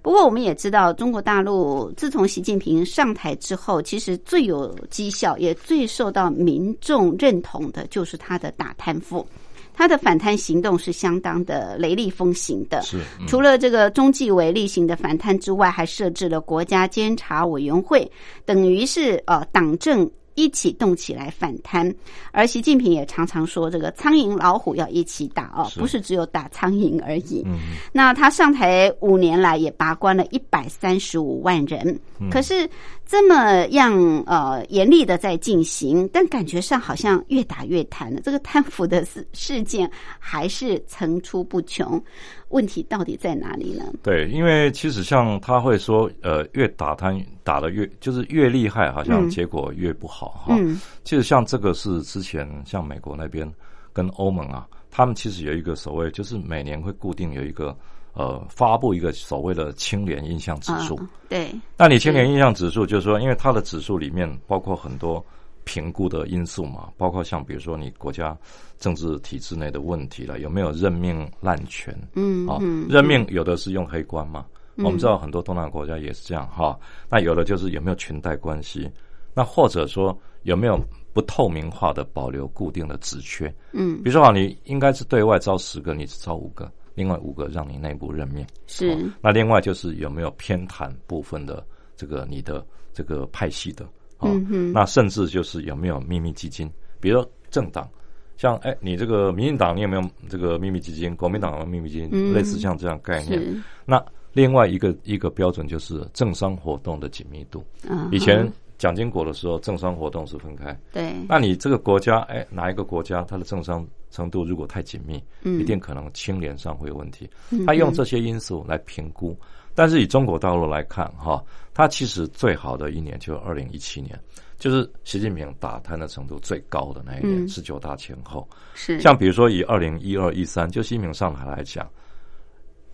[0.00, 9.26] 不过我们也知道，中国大陆自从习近平上台之后，其实最有绩效也最受到民众认同的，就是他的打贪腐，
[9.74, 12.82] 他的反贪行动是相当的雷厉风行的。
[12.82, 18.10] 是，除了这个中纪委例行的反贪之外，还设置了国家监察委员会，
[18.44, 20.10] 等于是呃党政。
[20.34, 21.94] 一起动起来反贪，
[22.30, 27.44] 而习近平也常常说，这个苍蝇老虎要一起打哦，不是只有打苍蝇而已。
[27.92, 32.66] 那他上台五年来也拔关了一百三十五万人，可是
[33.12, 33.92] 这么样
[34.24, 38.22] 呃严厉的在进行，但感觉上好像越打越贪了。
[38.22, 42.02] 这个贪腐的事事件还是层出不穷。
[42.48, 43.84] 问题到底在哪里呢？
[44.02, 50.56] 对，因为其实像他会说，呃，越打贪打的越就是越厉害，好像结果越不好哈。
[51.04, 53.46] 其实像这个是之前像美国那边
[53.92, 57.76] 跟欧盟啊，他们其实有一个所谓，就是每年会固定有一个
[58.14, 60.98] 呃发布一个所谓的青年印象指数。
[61.28, 65.24] 对，那你青年印象指数就是说，因为它的指数里面包括很多。
[65.64, 68.36] 评估的因素嘛，包括像比如说你国家
[68.80, 71.96] 政治体制内的问题了，有没有任命滥权？
[72.14, 74.44] 嗯，啊，任命有的是用黑官嘛，
[74.78, 76.76] 我们知道很多东南亚国家也是这样哈。
[77.08, 78.90] 那有的就是有没有裙带关系？
[79.34, 80.76] 那或者说有没有
[81.12, 83.46] 不透明化的保留固定的职缺？
[83.70, 88.46] 嗯，比如说啊，你应该是对外招十个，你只招五个，另外五个让你内部任命。
[88.66, 88.96] 是。
[89.20, 91.64] 那另外就是有没有偏袒部分的
[91.96, 93.86] 这个你的这个派系的？
[94.20, 96.70] 嗯，那甚至就是有没有秘密基金？
[97.00, 97.90] 比如政党，
[98.36, 101.16] 像哎，你这个民进党，你有没有这个秘密基金？
[101.16, 103.62] 国民党有秘密基金，类似像这样概念。
[103.84, 104.00] 那
[104.32, 107.64] 另外一个一个标准就是政商活动的紧密度。
[108.12, 108.48] 以前
[108.82, 110.76] 蒋经国的时候，政商活动是分开。
[110.90, 117.30] 对，那你这个国家，哎，哪一个国家它的政商程度如果太紧密，一定可能清廉上会有问题。
[117.64, 119.38] 他用这些因素来评估。
[119.72, 121.40] 但是以中国大陆来看，哈，
[121.72, 124.18] 它其实最好的一年就是二零一七年，
[124.58, 128.44] 就是习近平打贪的程度最高的那一年，十九大前后。
[128.74, 131.88] 是像比如说以二零一二一三，就习近平上台来讲，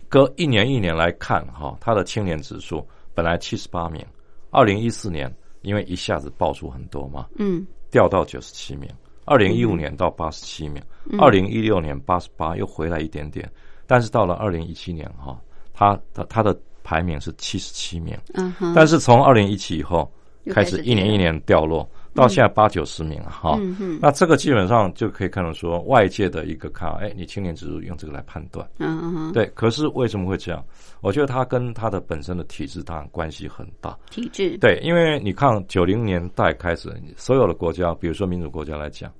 [0.07, 4.05] 隔一年一年来看，哈，他的清廉指数本来七十八名，
[4.51, 8.89] 二零一四年因为一下子爆出很多嘛，嗯，掉到九十七名，
[9.25, 10.81] 二零一五年到八十七名，
[11.19, 13.49] 二零一六年八十八又回来一点点，
[13.87, 15.39] 但是到了二零一七年，哈，
[15.73, 16.57] 他的他的。
[16.81, 20.11] 排名是七十七名，嗯哼，但是从二零一七以后
[20.49, 30.63] 开始一年一年掉落，到现在八九十名哈，嗯，那这个基本上就可以看到说外界的一个看，哎，你青年指数用这个来判断，嗯嗯，对，可是为什么会这样？
[31.01, 39.11] 我觉得它跟它的本身的体制当然关系很大，体制对，因为你看九零年代开始，所有的国家，比如说民主国家来讲。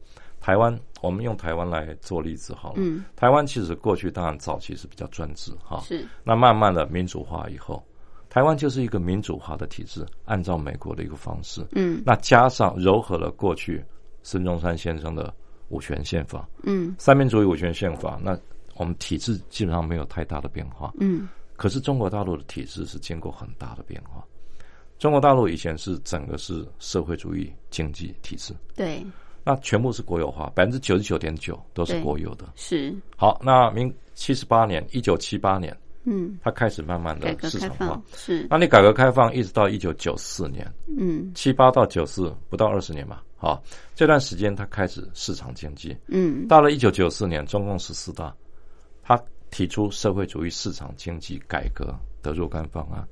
[0.42, 2.76] 台湾，我们用台湾来做例子好了。
[2.78, 6.08] 嗯，台湾其实过去当然早期是比较专制哈，是。
[6.24, 7.84] 那慢慢的民主化以后，
[8.30, 11.66] 台湾就是一个民主化的体制，按照美国的一个方式。
[11.72, 13.84] 嗯，那加上糅合了过去
[14.22, 15.34] 孙中山先生的
[15.70, 16.48] 五权宪法。
[16.64, 18.38] 嗯，三民主义五权宪法，那
[18.76, 20.94] 我们体制基本上没有太大的变化。
[21.00, 24.24] 嗯，可是中国大陆的体制是经过很大的变化。
[25.00, 28.54] 中国大陆以前是整个是社会主义经济体制。
[28.76, 29.04] 对。
[29.44, 32.46] 那全部是国有化，百分之九十九点九都是国有的。
[32.56, 35.76] 是好，那明七十八年，一九七八年，
[36.10, 38.02] 嗯，它开始慢慢的市场化。
[38.16, 40.66] 是，那你改革开放一直到一九九四年，
[40.98, 43.62] 嗯，七八到九四不到二十年嘛，好，
[43.94, 45.96] 这段时间它开始市场经济。
[46.08, 48.36] 嗯，到了一九九四年，中共十四大，
[49.04, 51.94] 他提出社会主义市场经济改革
[52.24, 53.08] 的若干方案，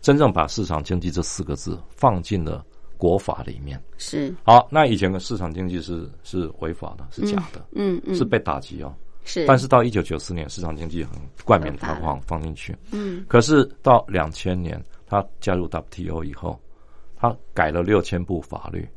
[0.00, 2.64] 真正把市场经济这四个字放进了。
[3.00, 8.94] 国法里面是好，那以前的市场经济是是违法的，是假的，嗯嗯，是被打击哦。
[9.24, 11.12] 是，但是到一九九四年，市场经济很
[11.44, 13.24] 冠冕堂皇放进去，嗯。
[13.28, 16.58] 可是到两千年，他加入 WTO 以后，
[17.16, 18.88] 他改了六千部法律。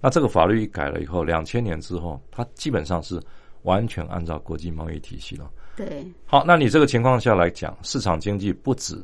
[0.00, 3.20] 那这个法律一改了以后，两千年之后，他基本上是
[3.62, 5.50] 完全按照国际贸易体系了。
[5.76, 6.06] 对。
[6.24, 9.02] 好，那你这个情况下来讲，市场经济不止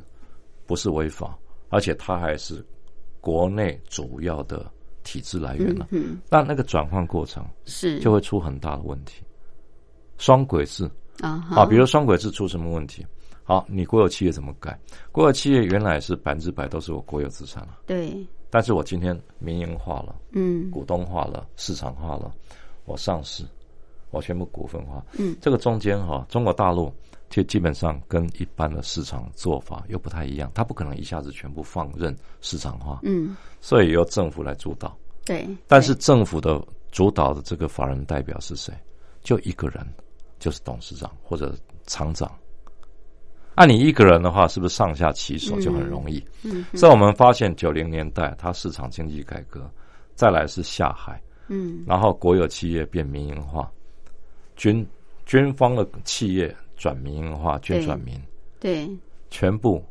[0.65, 1.37] 不是违法，
[1.69, 2.65] 而且它还是。
[3.23, 4.69] 国内主要的
[5.01, 9.23] 体制来源了，嗯，那那个转换过程是就会出很大的问题。
[10.23, 13.05] 双轨制啊啊，比如双轨制出什么问题？
[13.43, 14.79] 好，你国有企业怎么改？
[15.11, 22.33] 国有企业原来是百分之百都是我国有资产了，对，但是我今天民营化了，嗯股东化了，市场化了，
[22.85, 23.43] 我上市，
[24.11, 25.05] 我全部股份化。
[25.19, 26.89] 嗯，这个中间哈、中国大陆
[27.29, 34.97] 就基本上跟一般的市场做法又不太一样，它不可能一下子全部放任市场化，嗯，所以由政府来主导。
[35.25, 38.73] 对，但是政府的主导的这个法人代表是谁？
[39.21, 39.85] 就一个人，
[40.43, 41.55] 就是董事长或者
[41.87, 42.29] 厂长。
[43.55, 46.21] 按你一个人的话，是不是上下其手就很容易？
[46.43, 49.71] 嗯所以我们发现九零年代它市场经济改革，
[50.15, 53.71] 再来是下海，嗯然后国有企业变民营化，
[54.57, 54.85] 军
[55.25, 58.21] 军方的企业转民营化，军转民，
[58.59, 58.89] 对，
[59.29, 59.81] 全部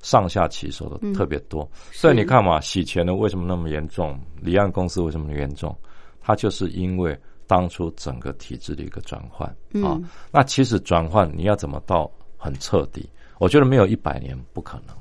[0.00, 1.68] 上下其手的特别多。
[1.92, 4.18] 所以你看嘛，洗钱的为什么那么严重？
[4.40, 5.76] 离岸公司为什么严重？
[6.22, 7.18] 它就是因为
[7.50, 9.48] 当初整个体制的一个转换
[9.82, 9.98] 啊。
[9.98, 13.10] 嗯那其实转换你要怎么到很彻底？
[13.38, 14.94] 我觉得没有一百年不可能。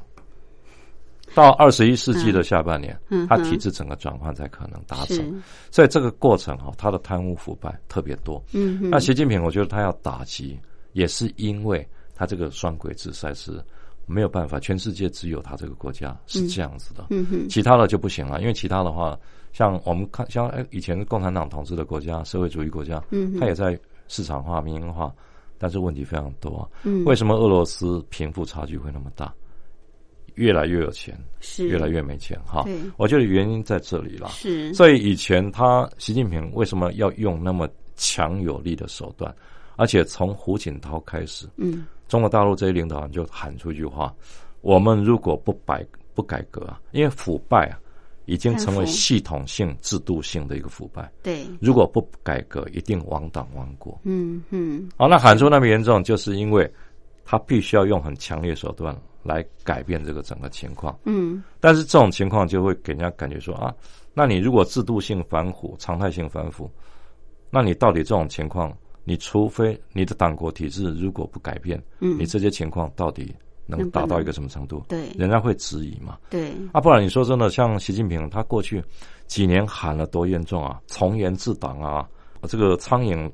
[1.35, 5.17] 到二十一世纪的下半年，嗯它体制整个转换才可能达成。
[5.17, 5.33] 是，
[5.69, 8.43] 所以这个过程哈，它的贪污腐败特别多。
[8.53, 10.59] 嗯哼那习近平，我觉得他要打击，
[10.93, 13.63] 也是因为他这个双轨制实在是
[14.07, 18.41] 没有办法，全世界只有他这个国家是这样子的，嗯哼，其他的就不行了。
[18.41, 19.15] 因为其他的话，
[19.51, 23.77] 像我们看，像哎以前共产党统治的国家，社会主义国家，嗯它也在
[24.07, 25.13] 市场化、民营化，
[25.57, 26.69] 但是问题非常多。
[26.83, 29.33] 嗯为什么俄罗斯贫富差距会那么大？
[30.35, 32.63] 越来越有钱，是越来越没钱，哈。
[32.95, 34.29] 我觉得原因在这里了。
[34.29, 39.35] 是，所以以前他习近平为什么要用那么强有力的手段？
[39.75, 44.15] 而且从胡锦涛开始，嗯中国大陆这些领导人就喊出一句话：
[44.61, 47.79] 我们如果不改不改革啊，因为腐败啊
[48.29, 53.99] 已经成为系统性、制度性的一个腐败，对，如果不改革，一定亡党亡国。
[54.03, 54.87] 嗯嗯。
[54.95, 56.71] 好，那喊出那么严重，就是因为
[57.25, 60.95] 他必须要用很强烈手段来改变这个整个情况。
[61.05, 61.43] 嗯。
[61.59, 63.73] 但是这种情况就会给人家感觉说啊，
[64.13, 66.69] 那你如果制度性反腐、常态性反腐，
[67.49, 68.71] 那你到底这种情况，
[69.03, 73.33] 你除非你的党国体制如果不改变，嗯，你这些情况到底
[73.69, 74.83] 能达到一个什么程度？
[74.89, 76.17] 对人家会质疑嘛。
[76.29, 78.83] 对，啊，不然你说真的，像习近平他过去
[79.27, 82.07] 几年喊了多严重啊，从严治党啊，
[82.43, 83.31] 这个苍蝇、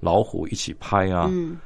[0.00, 1.56] 老虎一起拍啊，嗯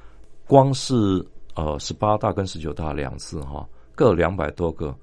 [0.46, 4.94] 光是呃十八大跟十九大两次哈、各两百多个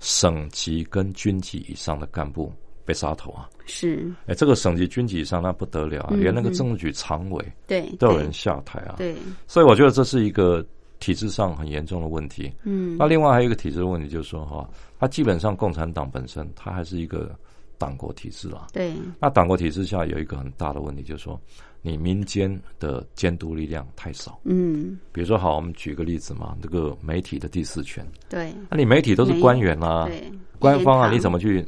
[0.00, 2.52] 省级跟军级以上的干部
[2.84, 3.48] 被杀头啊！
[3.66, 8.96] 是，哎，这个省级、军级以上那不得了啊，嗯连那个嗯政治局常委对，对都有人下台啊！
[8.98, 9.14] 对，
[9.46, 10.64] 所以我觉得这是一个
[10.98, 12.52] 体制上很严重的问题。
[12.64, 12.96] 嗯。
[12.98, 14.68] 那另外还有一个体制的问题，就是说哈，
[14.98, 17.34] 它基本上共产党本身它还是一个
[17.78, 18.66] 党国体制啦。
[18.72, 21.40] 对，那党国体制下有一个很大的问题，就是说
[21.82, 24.38] 你民间的监督力量太少。
[24.44, 24.98] 嗯。
[25.12, 28.52] 比如说，好，我们举个例子嘛，这个媒体的第四权，对。
[28.70, 31.64] 那、你媒体都是官员啊，对，官方啊，你怎么么去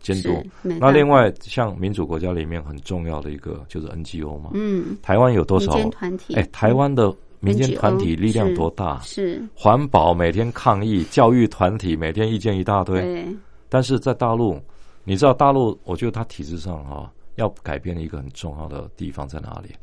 [0.00, 0.44] 监督？
[0.62, 5.78] 那另，外，像民主国家里面很重要的一个就是 NGO 嘛，嗯，台湾有多少？
[6.34, 9.00] 哎，台湾的民间团体力量多大？
[9.00, 13.00] 是，环保每天抗议，教育团体每天意见一大堆。
[13.02, 13.26] 对，
[13.68, 14.60] 但是在大陆，
[15.02, 19.74] 你知道大陆，我觉得它体制上哈、要改变的一个很重要的地方在哪里？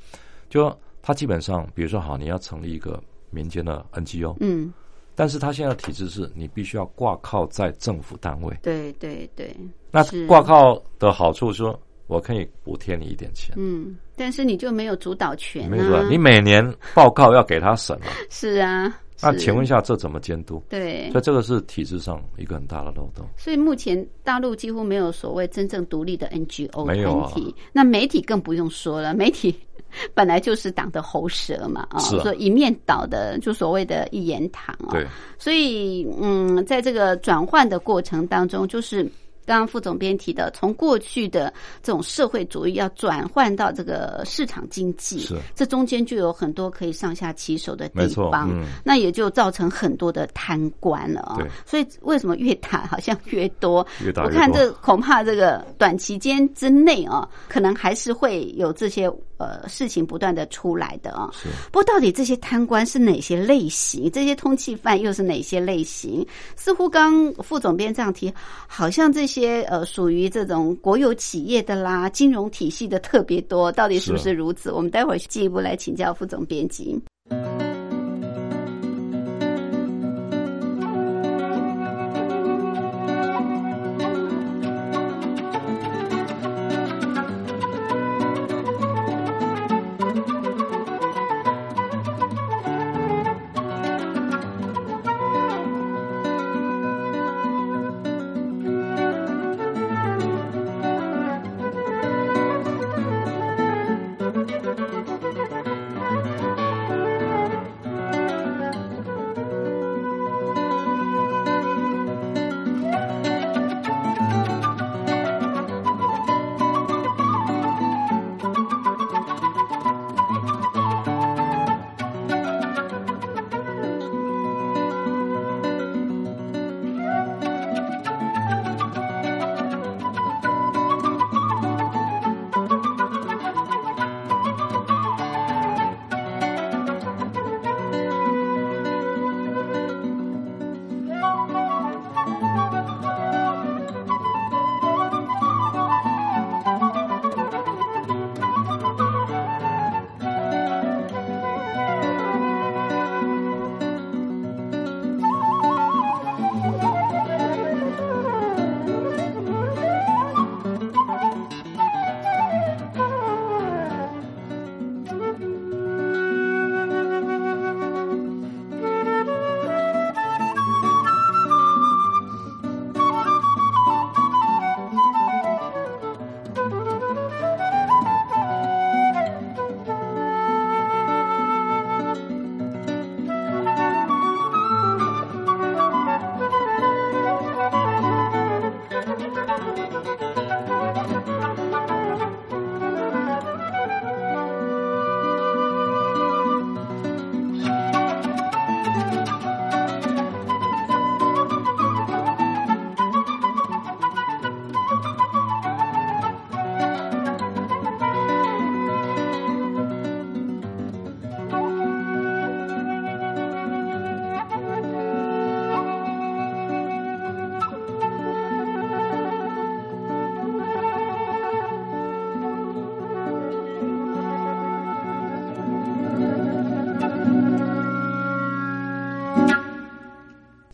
[0.50, 2.98] 就它基本上，比如说好，你要成立一个
[3.30, 4.74] 民间的 NGO，嗯，
[5.14, 8.58] 但是它现在的体制是你必须要挂靠在政府单位。
[8.64, 9.54] 对对对，
[9.92, 11.78] 那是挂靠的好处说，
[12.10, 18.10] 我可以补贴你一点钱，嗯，但是你就没有主导权没有你每年报告要给他审啊。
[18.32, 18.92] 是啊，
[19.22, 20.60] 那是请问一下，这怎么监督？
[20.68, 23.24] 对所以，这个是体制上一个很大的漏洞。
[23.38, 27.32] 所以目前大陆几乎没有所谓真正独立的 NGO 没有啊
[27.72, 29.56] 那媒体更不用说了，媒体
[30.16, 35.06] 本来就是党的喉舌嘛，啊所以一面倒的就所谓的一言堂啊，对，
[35.38, 39.08] 所以嗯，在这个转换的过程当中，就是。
[39.50, 53.86] 刚刚副总编提的，从过去的这种社会主义要转换到这个市场经济，是这中间就有很多可以上下其手的地方，嗯那也就造成很多的贪官了啊、对所以为什么越打好像越多？
[54.06, 61.32] 越打越多我看这恐怕这个短期间之内啊，可能还是会有这些呃事情不断的出来的啊。
[61.34, 64.12] 是不过到底这些贪官是哪些类型？
[64.12, 66.26] 这些通缉犯又是哪些类型？
[66.56, 68.32] 似乎刚副总编这样提，
[68.68, 74.72] 好像这些呃属于这种国有企业的啦、金融体系的特别多，到底是不是是如此？
[74.72, 77.00] 我们待会儿进一步来请教副总编辑。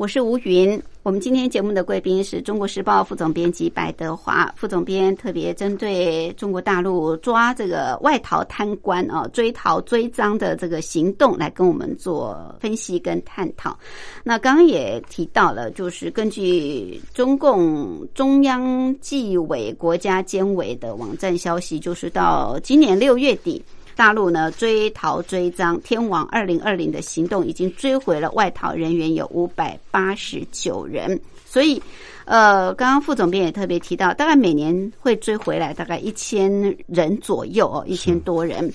[0.05, 0.79] 我是吴云。
[1.01, 13.75] 我们今天节目的贵宾是中国时报副总编辑白德华副总编，特别针对中国大陆抓这个外逃贪官啊、追逃追赃的这个行动来跟我们做分析跟探讨。
[14.23, 23.59] 那刚刚也提到了，就是根据中共中央纪委国家监委的网站消息，就是到今年六月底。
[23.95, 31.81] 大陆呢追逃追赃，天网二零二零的行动已经追回了外逃人员有五百八十九人，所以，
[32.25, 36.51] 呃，刚刚副总编也特别提到，大概每年会追回来大概一千
[36.87, 38.71] 人左右哦，一千多人。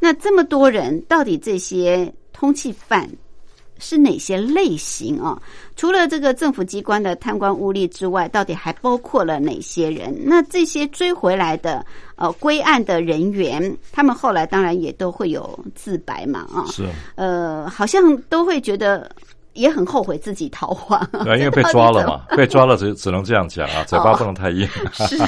[0.00, 3.08] 那这么多人，到底这些通缉犯？
[3.78, 5.40] 是哪些类型啊？
[5.76, 10.14] 除了这个政府机关的贪官污吏之外，到底还包括了哪些人？
[10.24, 11.84] 那这些追回来的
[12.16, 16.66] 呃归案的人员，他们后来当然也都会有自白嘛啊？
[16.70, 19.10] 是呃，好像都会觉得。
[19.58, 24.66] 也很后悔自己逃亡，对，因为被抓了嘛， 被抓了只只能这样讲啊，嘴巴不能太硬。
[24.92, 25.18] 是，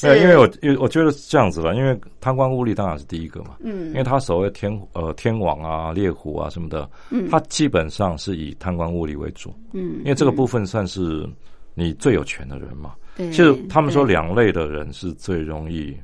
[0.06, 11.28] 对，因为我因为我觉得是这样子吧，因为贪官污吏当然是第一个嘛，嗯，因为他所谓天呃天王啊、猎虎啊什么的，嗯，他基本上是以贪官污吏为主，嗯，因为这个部分算是
[11.74, 15.96] 你最有权的人嘛，对，其实他们说两类的人是最容易。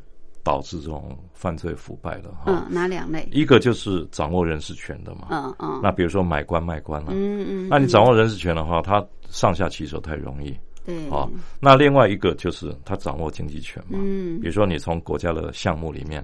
[0.45, 3.29] 导致这种犯罪腐败的哈，嗯，哪两类？
[3.31, 5.81] 一个就是掌握人事权的嘛，嗯嗯。
[5.83, 7.69] 那比如说买官卖官了，嗯嗯。
[7.69, 10.53] 那你掌握人事权的话，他上下其手太容易，
[10.85, 11.09] 对。
[11.11, 11.29] 啊，
[11.61, 14.41] 那另外一个就是他掌握经济权嘛，嗯。
[14.41, 16.21] 比如说你从国家的项目里面，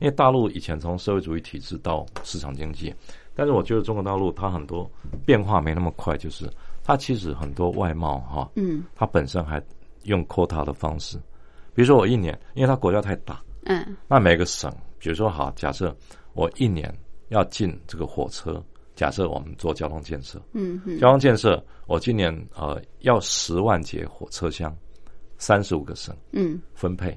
[0.00, 2.94] 因为大陆以前从社会主义体制到市场经济，
[3.34, 4.90] 但是我觉得中国大陆它很多
[5.24, 6.46] 变化没那么快，就是
[6.84, 9.62] 它其实很多外贸哈，嗯，它本身还
[10.02, 11.16] 用 quota 的方式，
[11.74, 13.40] 比如说我一年，因为它国家太大。
[13.64, 15.94] 嗯，那每个省，比如说好，假设
[16.34, 16.92] 我一年
[17.28, 18.62] 要进这个火车，
[18.96, 24.76] 假设我们做交通建设，嗯嗯，交通建设，我今年呃要十万节火车厢，
[25.38, 27.16] 三十五个省，嗯，分配。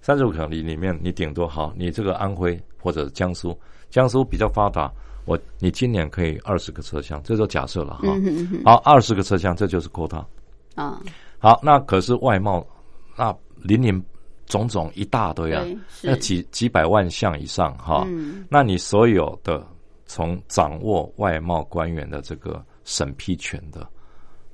[0.00, 3.56] 三十五个里里面，你顶多好，你这个安徽或者江苏，
[3.88, 4.92] 江苏比较发达，
[5.24, 8.08] 我你今年可以二十个车厢，这就假设了哈，
[8.64, 10.24] 好，二十个车厢，这就是 quota
[10.74, 11.00] 啊，
[11.38, 12.66] 好，那可是外贸，
[13.16, 14.04] 那零零。
[14.46, 15.64] 种种一大堆啊，
[16.02, 18.06] 那几几百万项以上哈，
[18.48, 19.66] 那你所有的
[20.06, 23.86] 从掌握外贸官员的这个审批权的，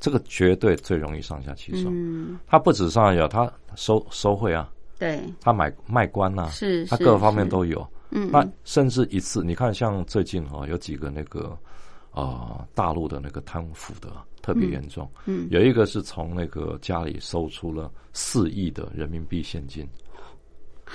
[0.00, 1.88] 这个绝对最容易上下其手。
[1.92, 2.38] 嗯。
[2.46, 7.86] 他不止上下有，他收收贿啊，对，他买卖官呐，是，他各方面都有。
[8.10, 11.56] 嗯，那甚至一次，你看像最近哈，有几个那个
[12.12, 14.12] 啊大陆的那个贪腐的。
[14.42, 19.88] 特别严重，嗯，有一个是从那个家里搜出了四亿的人民币现金，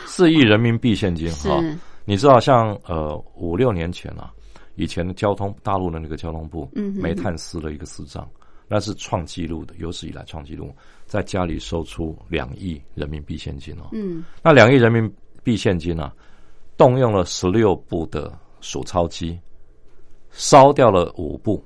[0.05, 1.57] 四亿人民币现金哈，
[2.03, 4.34] 你知道像呃五六年前啊，
[4.76, 8.30] 以前的交通大陆的那个交通部，嗯，煤炭司的一个司长，
[8.68, 15.09] 那是创纪录的，有史以来创纪录，在家里搜出两亿人民币现金哦，嗯，那两亿人民
[15.41, 16.13] 币现金啊，
[16.76, 19.39] 动用了十六部的数钞机，
[20.32, 21.64] 烧掉了五部。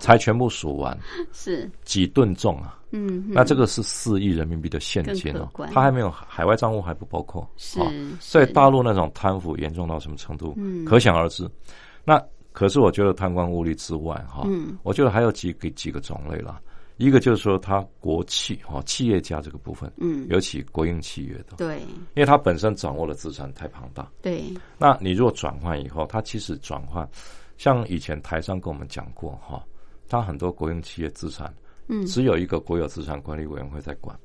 [0.00, 0.98] 才全部数完，
[1.32, 2.76] 是几吨重啊？
[2.90, 7.78] 嗯，那这个是四亿人民币的现金哦，它还没有海外账户还不包括，是，
[8.18, 10.54] 所以大陆那种贪腐严重到什么程度？
[10.56, 11.48] 嗯，可想而知。
[12.04, 16.60] 那可是我觉得贪官污吏之外，哈，嗯，我觉得还有几个几个种类了。
[16.96, 21.78] 一个就是说，他国企哈企业家这个部分，嗯，尤其国营企业的，对，
[22.14, 24.42] 因为他本身掌握的资产太庞大，对。
[24.78, 27.08] 那你如果转换以后，他其实转换，
[27.56, 29.64] 像以前台商跟我们讲过哈。
[30.08, 31.52] 他很多国营企业资产，
[31.88, 34.16] 嗯，只有一个国有资产管理委员会在管。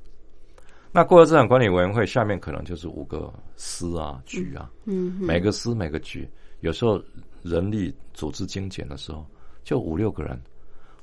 [0.91, 6.29] 那国有资产管理委员会下面可能就是五个司啊、局啊，嗯，每个司每个局，
[6.59, 7.01] 有时候
[7.41, 9.25] 人力组织精简的时候，
[9.63, 10.39] 就五六个人，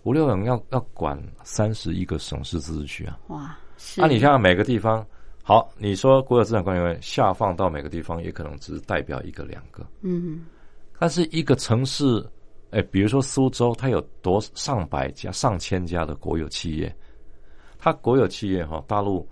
[0.04, 3.18] 五六人要要管三十一个省市自治区啊。
[3.28, 3.58] 哇，
[3.96, 5.04] 那你像每个地方，
[5.42, 10.44] 好，你说国有资产管理委员会下放到每个地方，也可能只是代表一个两个，嗯，
[10.99, 12.24] 但是一个城市。
[12.70, 16.94] 哎，比如说苏州，它有多上百家、上千家的国有企业。
[17.78, 19.26] 它国有企业哈，大陆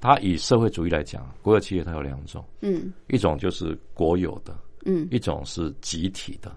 [0.00, 4.56] 它以社会主义来讲，国有企业它有两种，嗯，一种就是国有的，
[4.86, 6.50] 嗯，一种是集体的，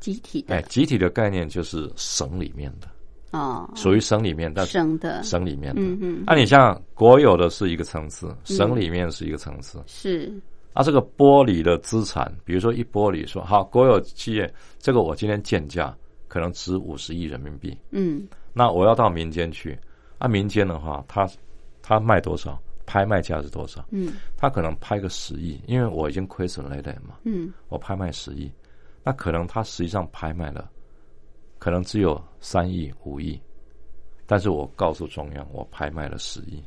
[0.00, 0.56] 集体的。
[0.56, 2.88] 哎，集体的概念就是省里面的，
[3.30, 6.24] 哦，属于省里面，但省的省里面的，嗯嗯。
[6.26, 10.34] 那你像国有的是一个层次，省里面是一个层次，是。
[10.76, 15.96] 啊，这个剥离的资产，比如说一剥离说好，国有企业这个我今天建价
[16.28, 19.78] 可能值五十亿人民币，嗯，那我要到民间去，
[20.18, 21.26] 啊，民间的话，他
[21.80, 28.52] 他卖多少，拍卖价是多少，嗯，他可能拍个十亿，因为我已经亏损累累嘛，嗯，我拍卖十亿，
[29.02, 30.70] 那可能他实际上拍卖了，
[31.58, 33.40] 可能只有三亿五亿，
[34.26, 36.62] 但是我告诉中央，我拍卖了十亿，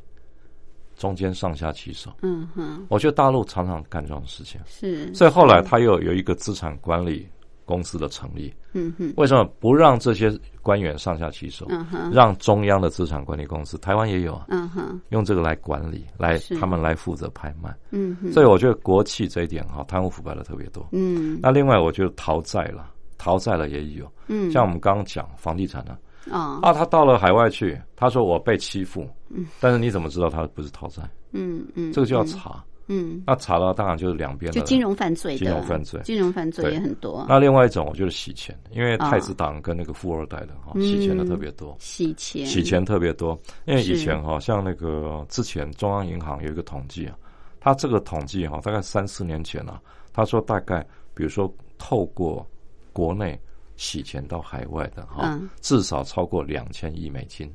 [1.00, 2.12] 中间上下其手。
[2.22, 7.26] 嗯哼，我觉得大陆常常干这种事情，是，所以后来他又有一个资产管理
[7.66, 8.54] 公司的成立。
[8.74, 10.32] 嗯哼，为什么不让这些
[10.62, 11.66] 官员上下其手？
[11.70, 17.74] 嗯哼，让中央的资产管理公司，台湾也有啊，嗯哼，用这个来管理，来他们来负责拍卖。
[17.92, 20.88] 嗯哼，所以我觉得国企这一点哈，贪污腐败的特别多。
[20.92, 21.40] 嗯。
[21.42, 25.98] 那另外，我觉得逃债了，逃债了也有，嗯，像我们刚刚讲房地产呢，
[26.30, 29.46] 哦，啊，他到了海外去，他说我被欺负，嗯。
[29.60, 31.02] 但是你怎么知道他不是逃债？
[31.32, 32.64] 嗯嗯，这个就要查。
[32.92, 36.02] 嗯，那查了当然就是两边的就金融犯罪，金融犯罪。
[36.04, 40.82] 金融犯罪也很多，那另外一种，我就是洗钱，因为啊太子党跟那个富二代的哈，嗯。
[40.82, 41.76] 洗钱的特别多。
[41.80, 47.16] 洗钱，洗钱特别多，因为以前哈，像那个之前中央银行有一个统计啊，
[47.60, 49.80] 他这个统计哈，大概三四年前啊，
[50.12, 52.44] 他说大概比如说透过
[52.92, 53.40] 国内
[53.80, 55.50] 洗钱到海外的哈，嗯。
[55.62, 57.50] 至少超过两千亿美金，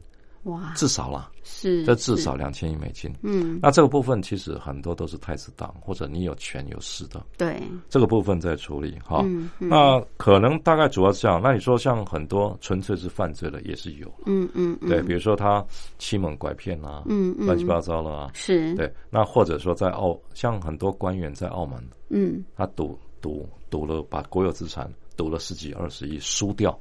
[0.45, 3.15] 哇，至少啦，是，这至少两千亿美金。
[3.23, 7.23] 嗯，那这个部分其实很多都是太子党或者你有权有势的。
[7.37, 9.21] 对，这个部分在处理哈。
[9.25, 9.69] 嗯嗯。
[9.69, 11.39] 那可能大概主要是这样。
[11.43, 15.63] 那你说像很多纯粹是犯罪的也是有，嗯嗯嗯，对，比如说他
[15.99, 17.45] 欺蒙拐骗啊，嗯嗯。
[17.45, 18.91] 乱七八糟了啊，是，对。
[19.11, 22.43] 那或者说在澳，像很多官员在澳门，嗯。
[22.57, 26.79] 他赌赌赌了，把国有资产赌了十几二十亿输掉，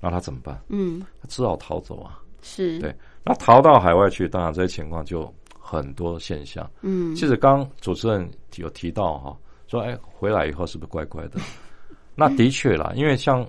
[0.00, 0.60] 那他怎么办？
[0.68, 2.20] 嗯他只好逃走啊。
[2.42, 2.94] 是，对，
[3.24, 6.68] 那逃到海外去，当然这些情况就很多现象。
[6.80, 11.38] 嗯其实刚主持人有提到哈，说哎回来以后是不是乖乖的？
[12.16, 13.46] 那的确啦，因为像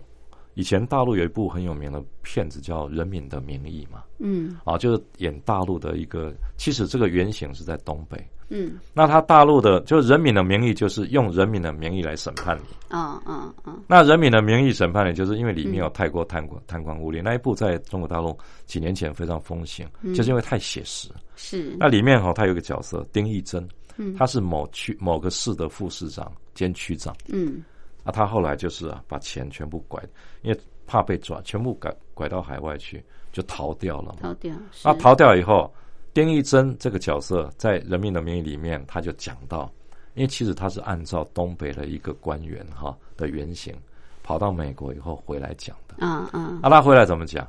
[0.55, 8.17] 以前大陆有一部很有名的片子叫《人民的名义》嘛，嗯啊，就是演大陆的一个，其实这个原型是在东北。
[8.53, 12.63] 嗯那他大陆的就是《人民的名义》，就是用人民的名义来审判你。
[12.89, 17.21] 啊啊啊，那《人民的名义》审判你，就是因为里面有太过贪官贪官污吏。
[17.23, 21.09] 那一部在中国大陆几年前非常风行，就是因为太写实。
[21.35, 27.15] 是，那里面哈、他有一个角色丁义珍，嗯他是某区某个市的副市长兼区长。
[27.29, 27.63] 嗯
[28.03, 30.01] 啊，他后来就是啊，把钱全部拐，
[30.41, 34.19] 因为怕被抓，全部拐拐到海外去，就逃掉了嘛。
[34.23, 35.71] 逃掉，是那逃掉以后，
[36.13, 39.71] 丁义珍这个角色在《人民的名义》里面，他就讲到，
[40.15, 43.73] 因为其实他是按照东北的一个官员哈的原型，
[44.21, 46.05] 跑到美国以后回来讲的。
[46.05, 47.47] 啊啊，啊，他回来怎么讲？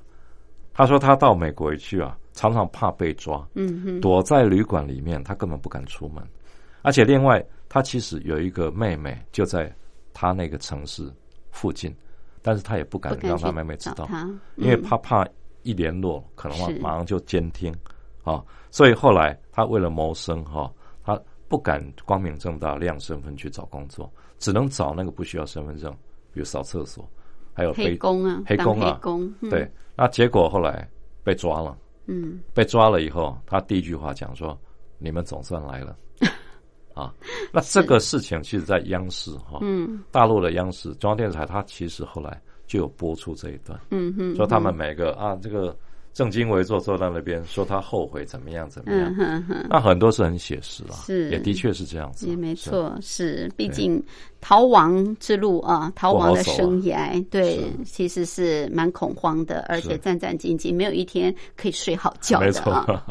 [0.72, 6.22] 他说他到美国去啊，常常怕被抓，嗯哼，躲在旅馆里面，他根本不敢出门。
[6.82, 9.74] 而且另外，他其实有一个妹妹就在
[10.14, 11.12] 他那个城市
[11.50, 11.94] 附近，
[12.42, 14.08] 但是他也不敢让他妹妹知道，
[14.56, 15.26] 因为嗯怕怕
[15.62, 17.74] 一联络，可能是马上就监听
[18.22, 18.42] 啊。
[18.70, 20.72] 所以后来他为了谋生哈、
[21.04, 25.92] 他不敢光明正大亮身份去找工作，只能找那个不需要身份证，
[26.32, 27.08] 比如扫厕所，
[27.52, 29.70] 还有黑工啊，黑工啊黑工，嗯对。
[29.94, 30.88] 那结果后来
[31.22, 31.76] 被抓了。
[32.06, 34.58] 嗯被抓了以后，他第一句话讲说
[34.98, 35.96] ：“你们总算来了。
[36.94, 37.14] ”啊，
[37.52, 45.76] 那这个事情其实，在央视哈，嗯大陆的央视中央电视台，它其实后来就有播出这一段，嗯哼，说他们每个啊，这个
[46.14, 49.14] 正襟危坐坐在那边，说他后悔怎么样怎么样。
[49.16, 51.30] 嗯，哼哼，那很多是很写实啊，是。
[51.30, 52.54] 也的确是这样子啊，也没。
[52.54, 54.02] 错，是，毕竟
[54.42, 62.64] 逃亡之路啊，逃亡的生涯，对，其实是蛮恐慌的，而且战战兢兢，没有一天可以睡好觉没错。
[62.64, 63.04] 的啊。，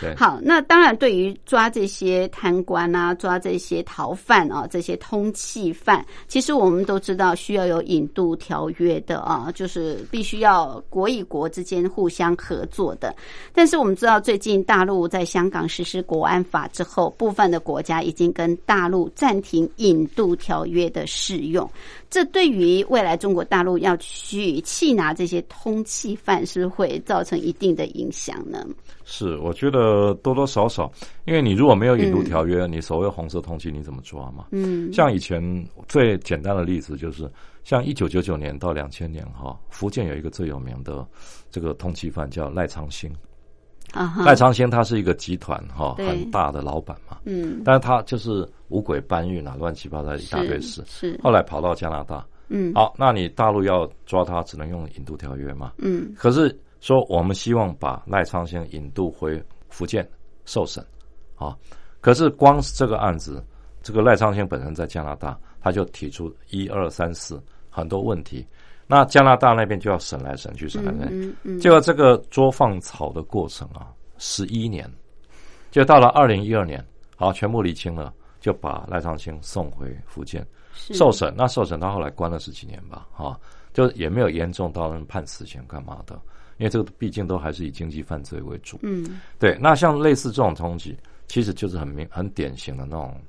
[0.00, 13.16] 对，好，那当然，对于抓这些贪官啊，抓这些逃犯啊，这些通缉犯，其实我们都知道需要有引渡条约的啊，就是必须要国与国之间互相合作的。
[13.54, 21.70] 但是我们知道，最近大陆在香港实施国安法之后，部分的国家已经跟大陆暂停引渡条约的适用。
[22.10, 28.66] 这对于未来中国大陆要去缉拿这些通缉犯，是会造成一定的影响呢？
[29.04, 30.90] 是，我觉得多多少少，
[31.26, 34.46] 因为你如果没有引渡嗯条约，你所谓红色通缉你怎么抓嘛？
[34.50, 35.40] 嗯像以前
[35.88, 37.30] 最简单的例子就是，
[37.62, 41.06] 像一九九九年到两千年哈，福建有一个最有名的
[41.50, 43.10] 这个通缉犯叫赖昌星。
[43.96, 47.62] 啊，赖昌星他是一个集团哈对很大的老板嘛，嗯。
[47.64, 50.82] 但是他就是五鬼搬运啊，乱七八糟一大堆事。
[50.86, 55.72] 是，后来跑到加拿大，嗯，好，那你大陆要抓他，只能用引渡条约嘛？
[55.78, 60.06] 嗯可是说我们希望把赖昌星引渡回福建
[60.44, 60.84] 受审，
[61.36, 61.56] 啊，
[62.00, 63.42] 可是光是这个案子，
[63.82, 68.46] 这个赖昌星本身在加拿大，他就提出一二三四很多问题，
[68.86, 74.88] 那加拿大那边就要审来审去，审来审去，嗯嗯，结果这个捉放草的过程啊，十一年，
[75.70, 76.84] 就到了二零一二年，
[77.16, 80.46] 好，全部理清了，就把赖昌星送回福建
[80.92, 81.34] 受审。
[81.36, 83.38] 那受审他后来关了十几年吧，哈、
[83.72, 86.14] 就也没有严重到人判死刑干嘛的，
[86.58, 88.78] 因为这个毕竟都还是以经济犯罪为主。
[88.82, 89.20] 嗯。
[89.38, 93.20] 对，那像类似这种冲击，其实就是很明很典型的那种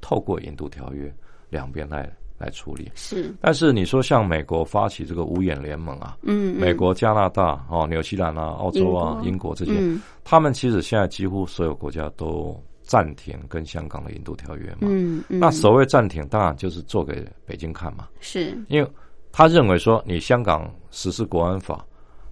[0.00, 1.10] 透过引渡条约
[1.48, 2.10] 两边来
[2.40, 2.90] 来处理。
[2.94, 3.32] 是。
[3.40, 6.58] 但是你说像美国发起这个五眼联盟啊，嗯嗯。
[6.58, 10.00] 美国、加拿大、哦、纽西兰啊、澳洲啊、英英国这些，嗯。
[10.24, 14.88] 他们其实现在几乎所有国家都暂停跟香港的引渡条约嘛。
[14.88, 18.56] 嗯嗯，那所谓暂停，当然就是做给北京看嘛，是。
[18.68, 18.90] 因为
[19.30, 21.84] 他认为说你香港实施国安法，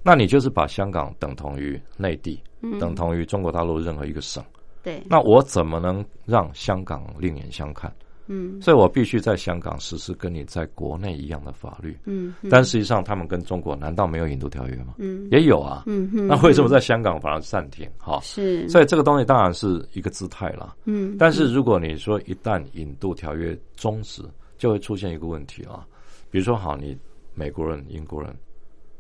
[0.02, 2.78] 那你就是把香港等同于内地，嗯。
[2.78, 4.42] 等同于中国大陆任何一个省。
[4.82, 5.02] 对。
[5.06, 7.92] 那我怎么能让香港另眼相看？
[8.28, 11.98] 嗯所以我必须在香港实施跟你在国内一样的法律。
[12.04, 14.94] 嗯嗯但实际上，他们跟中国难道没有引渡条约吗？
[14.98, 15.84] 嗯也有啊。
[15.86, 17.90] 嗯嗯，那为什么在香港反而暂停？
[17.98, 20.76] 哈，是所以这个东西当然是一个姿态了。
[20.84, 24.22] 嗯但是如果你说一旦引渡条约终止，
[24.56, 25.86] 就会出现一个问题啊，
[26.30, 26.96] 比如说好，你
[27.34, 28.34] 美国人、英国人、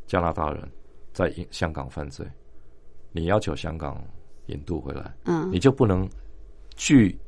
[0.06, 0.62] 加拿大人
[1.12, 2.26] 在英香港犯罪，
[3.12, 4.00] 你要求香港
[4.46, 6.08] 引渡回来，嗯你就不能
[6.76, 7.18] 据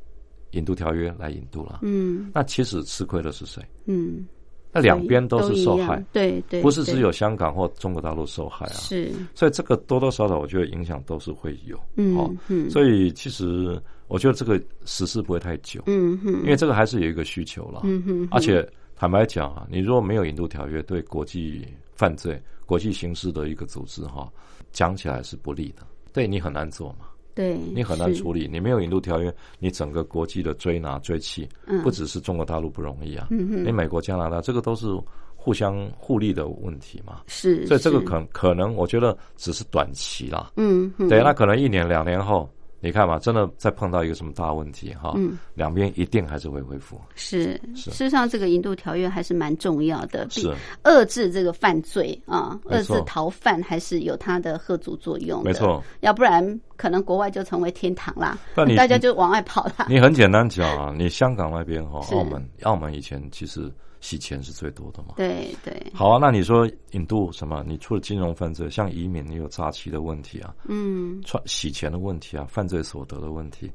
[0.51, 1.79] 引渡条约来引渡了。
[1.81, 2.29] 嗯。
[2.33, 3.63] 那其实吃亏的是谁？
[3.85, 4.25] 嗯，
[4.71, 8.73] 那两边都是受害，，对对，对不是只有香港或中国大陆受害啊。
[8.73, 9.11] 是。
[9.33, 11.79] 所以这个多多少少，我觉得影响都是会有。
[11.95, 12.33] 嗯哦。
[12.47, 17.81] 嗯，所以其实我觉得这个实施不会太久，嗯哼，因为这个还是有一个需求了。
[17.83, 24.31] 嗯哼，而且坦白讲啊，你如果没有引渡条约，对国际犯罪、国际刑事的一个组织哈，
[24.71, 28.47] 讲起来是不利的，对你很难做嘛，对你很难处理。
[28.51, 34.87] 你没有引渡条约，你整个国际的追拿追弃，嗯不只是中国大陆不容易啊，嗯你美国、加拿大这个都是
[35.35, 37.21] 互相互利的问题嘛。
[37.27, 40.51] 是，所以这个可可能，我觉得只是短期啦。
[40.55, 42.49] 嗯嗯对，那可能一年两年后，
[42.81, 45.37] 你看嘛，真的再碰到一个什么大问题哈，嗯。
[45.53, 46.99] 两边一定还是会恢复。
[47.15, 47.91] 是，是。
[47.91, 50.51] 事实上这个引渡条约还是蛮重要的，是。
[50.83, 58.37] 遏制这个犯罪啊，遏制逃犯还是有它的贺阻作用，没错，要不然可能国外就成为天堂啦，
[58.75, 59.85] 大家就往外跑啦。
[59.87, 63.71] 你很简单讲啊，你香港那边哈，澳门，澳门以前其实
[64.01, 65.13] 洗钱是最多的嘛。
[65.15, 67.63] 对对，好啊，那你说引渡什么？
[67.65, 73.71] 你除了金融犯罪，像移民，你有诈欺的问题啊，嗯，穿洗钱的问题啊，犯罪所得的问题，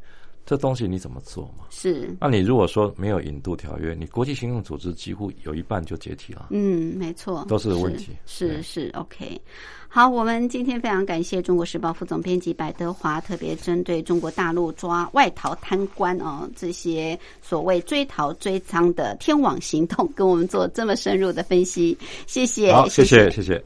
[0.47, 1.65] 这东西你怎么做嘛？
[1.71, 6.47] 是，那你如果说没有引渡条约，你国际刑警组织几乎有一半就解体了。
[6.51, 9.41] 嗯，没错，都是问题是是是，OK。
[9.89, 21.99] 好，我们今天非常感谢《中国时报》副总编辑白德华，特别针对中国大陆抓外逃贪官哦，这些所谓追逃追赃的天网行动，跟我们做这么深入的分析。
[22.27, 23.63] 谢谢，好，谢谢谢，谢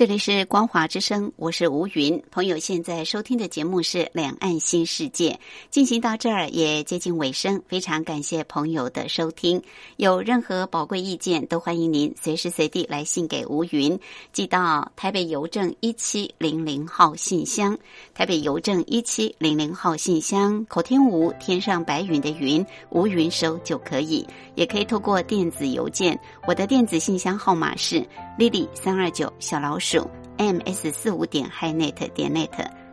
[0.00, 2.22] 这里是光华之声，我是吴云。
[2.30, 5.32] 朋友现在收听的节目是《两岸新世界》，
[5.68, 9.62] 进行到这儿也接近尾声，非常感谢朋友的收听。
[9.98, 14.00] 有任何宝贵意见，都欢迎您随时随地来信给吴云，
[14.32, 17.78] 寄到台北邮政一七零零号信箱。
[18.14, 24.26] 台北邮政一七零零号信箱，口天吴，天上白云的云，吴云收就可以。
[24.54, 28.02] 也可以透过电子邮件，我的电子信箱号码是
[28.38, 29.89] lily 三二九小老鼠。
[30.36, 32.48] Ms 四五点 hi net 点 net，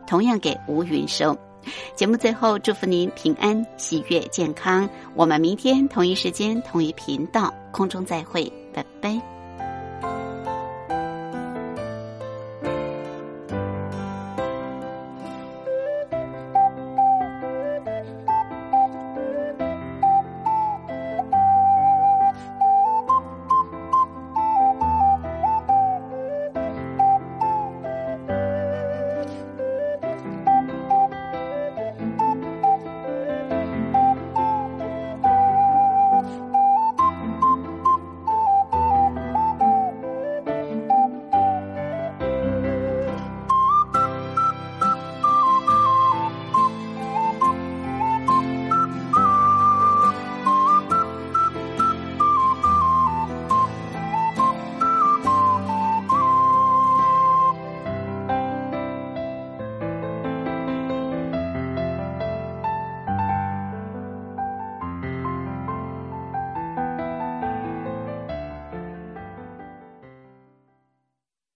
[0.06, 1.36] 同样给吴云收。
[1.94, 4.88] 节目最后祝福您平安、喜悦、健康。
[5.14, 9.37] 我们明天同一时间、同一频道空中再会，拜拜。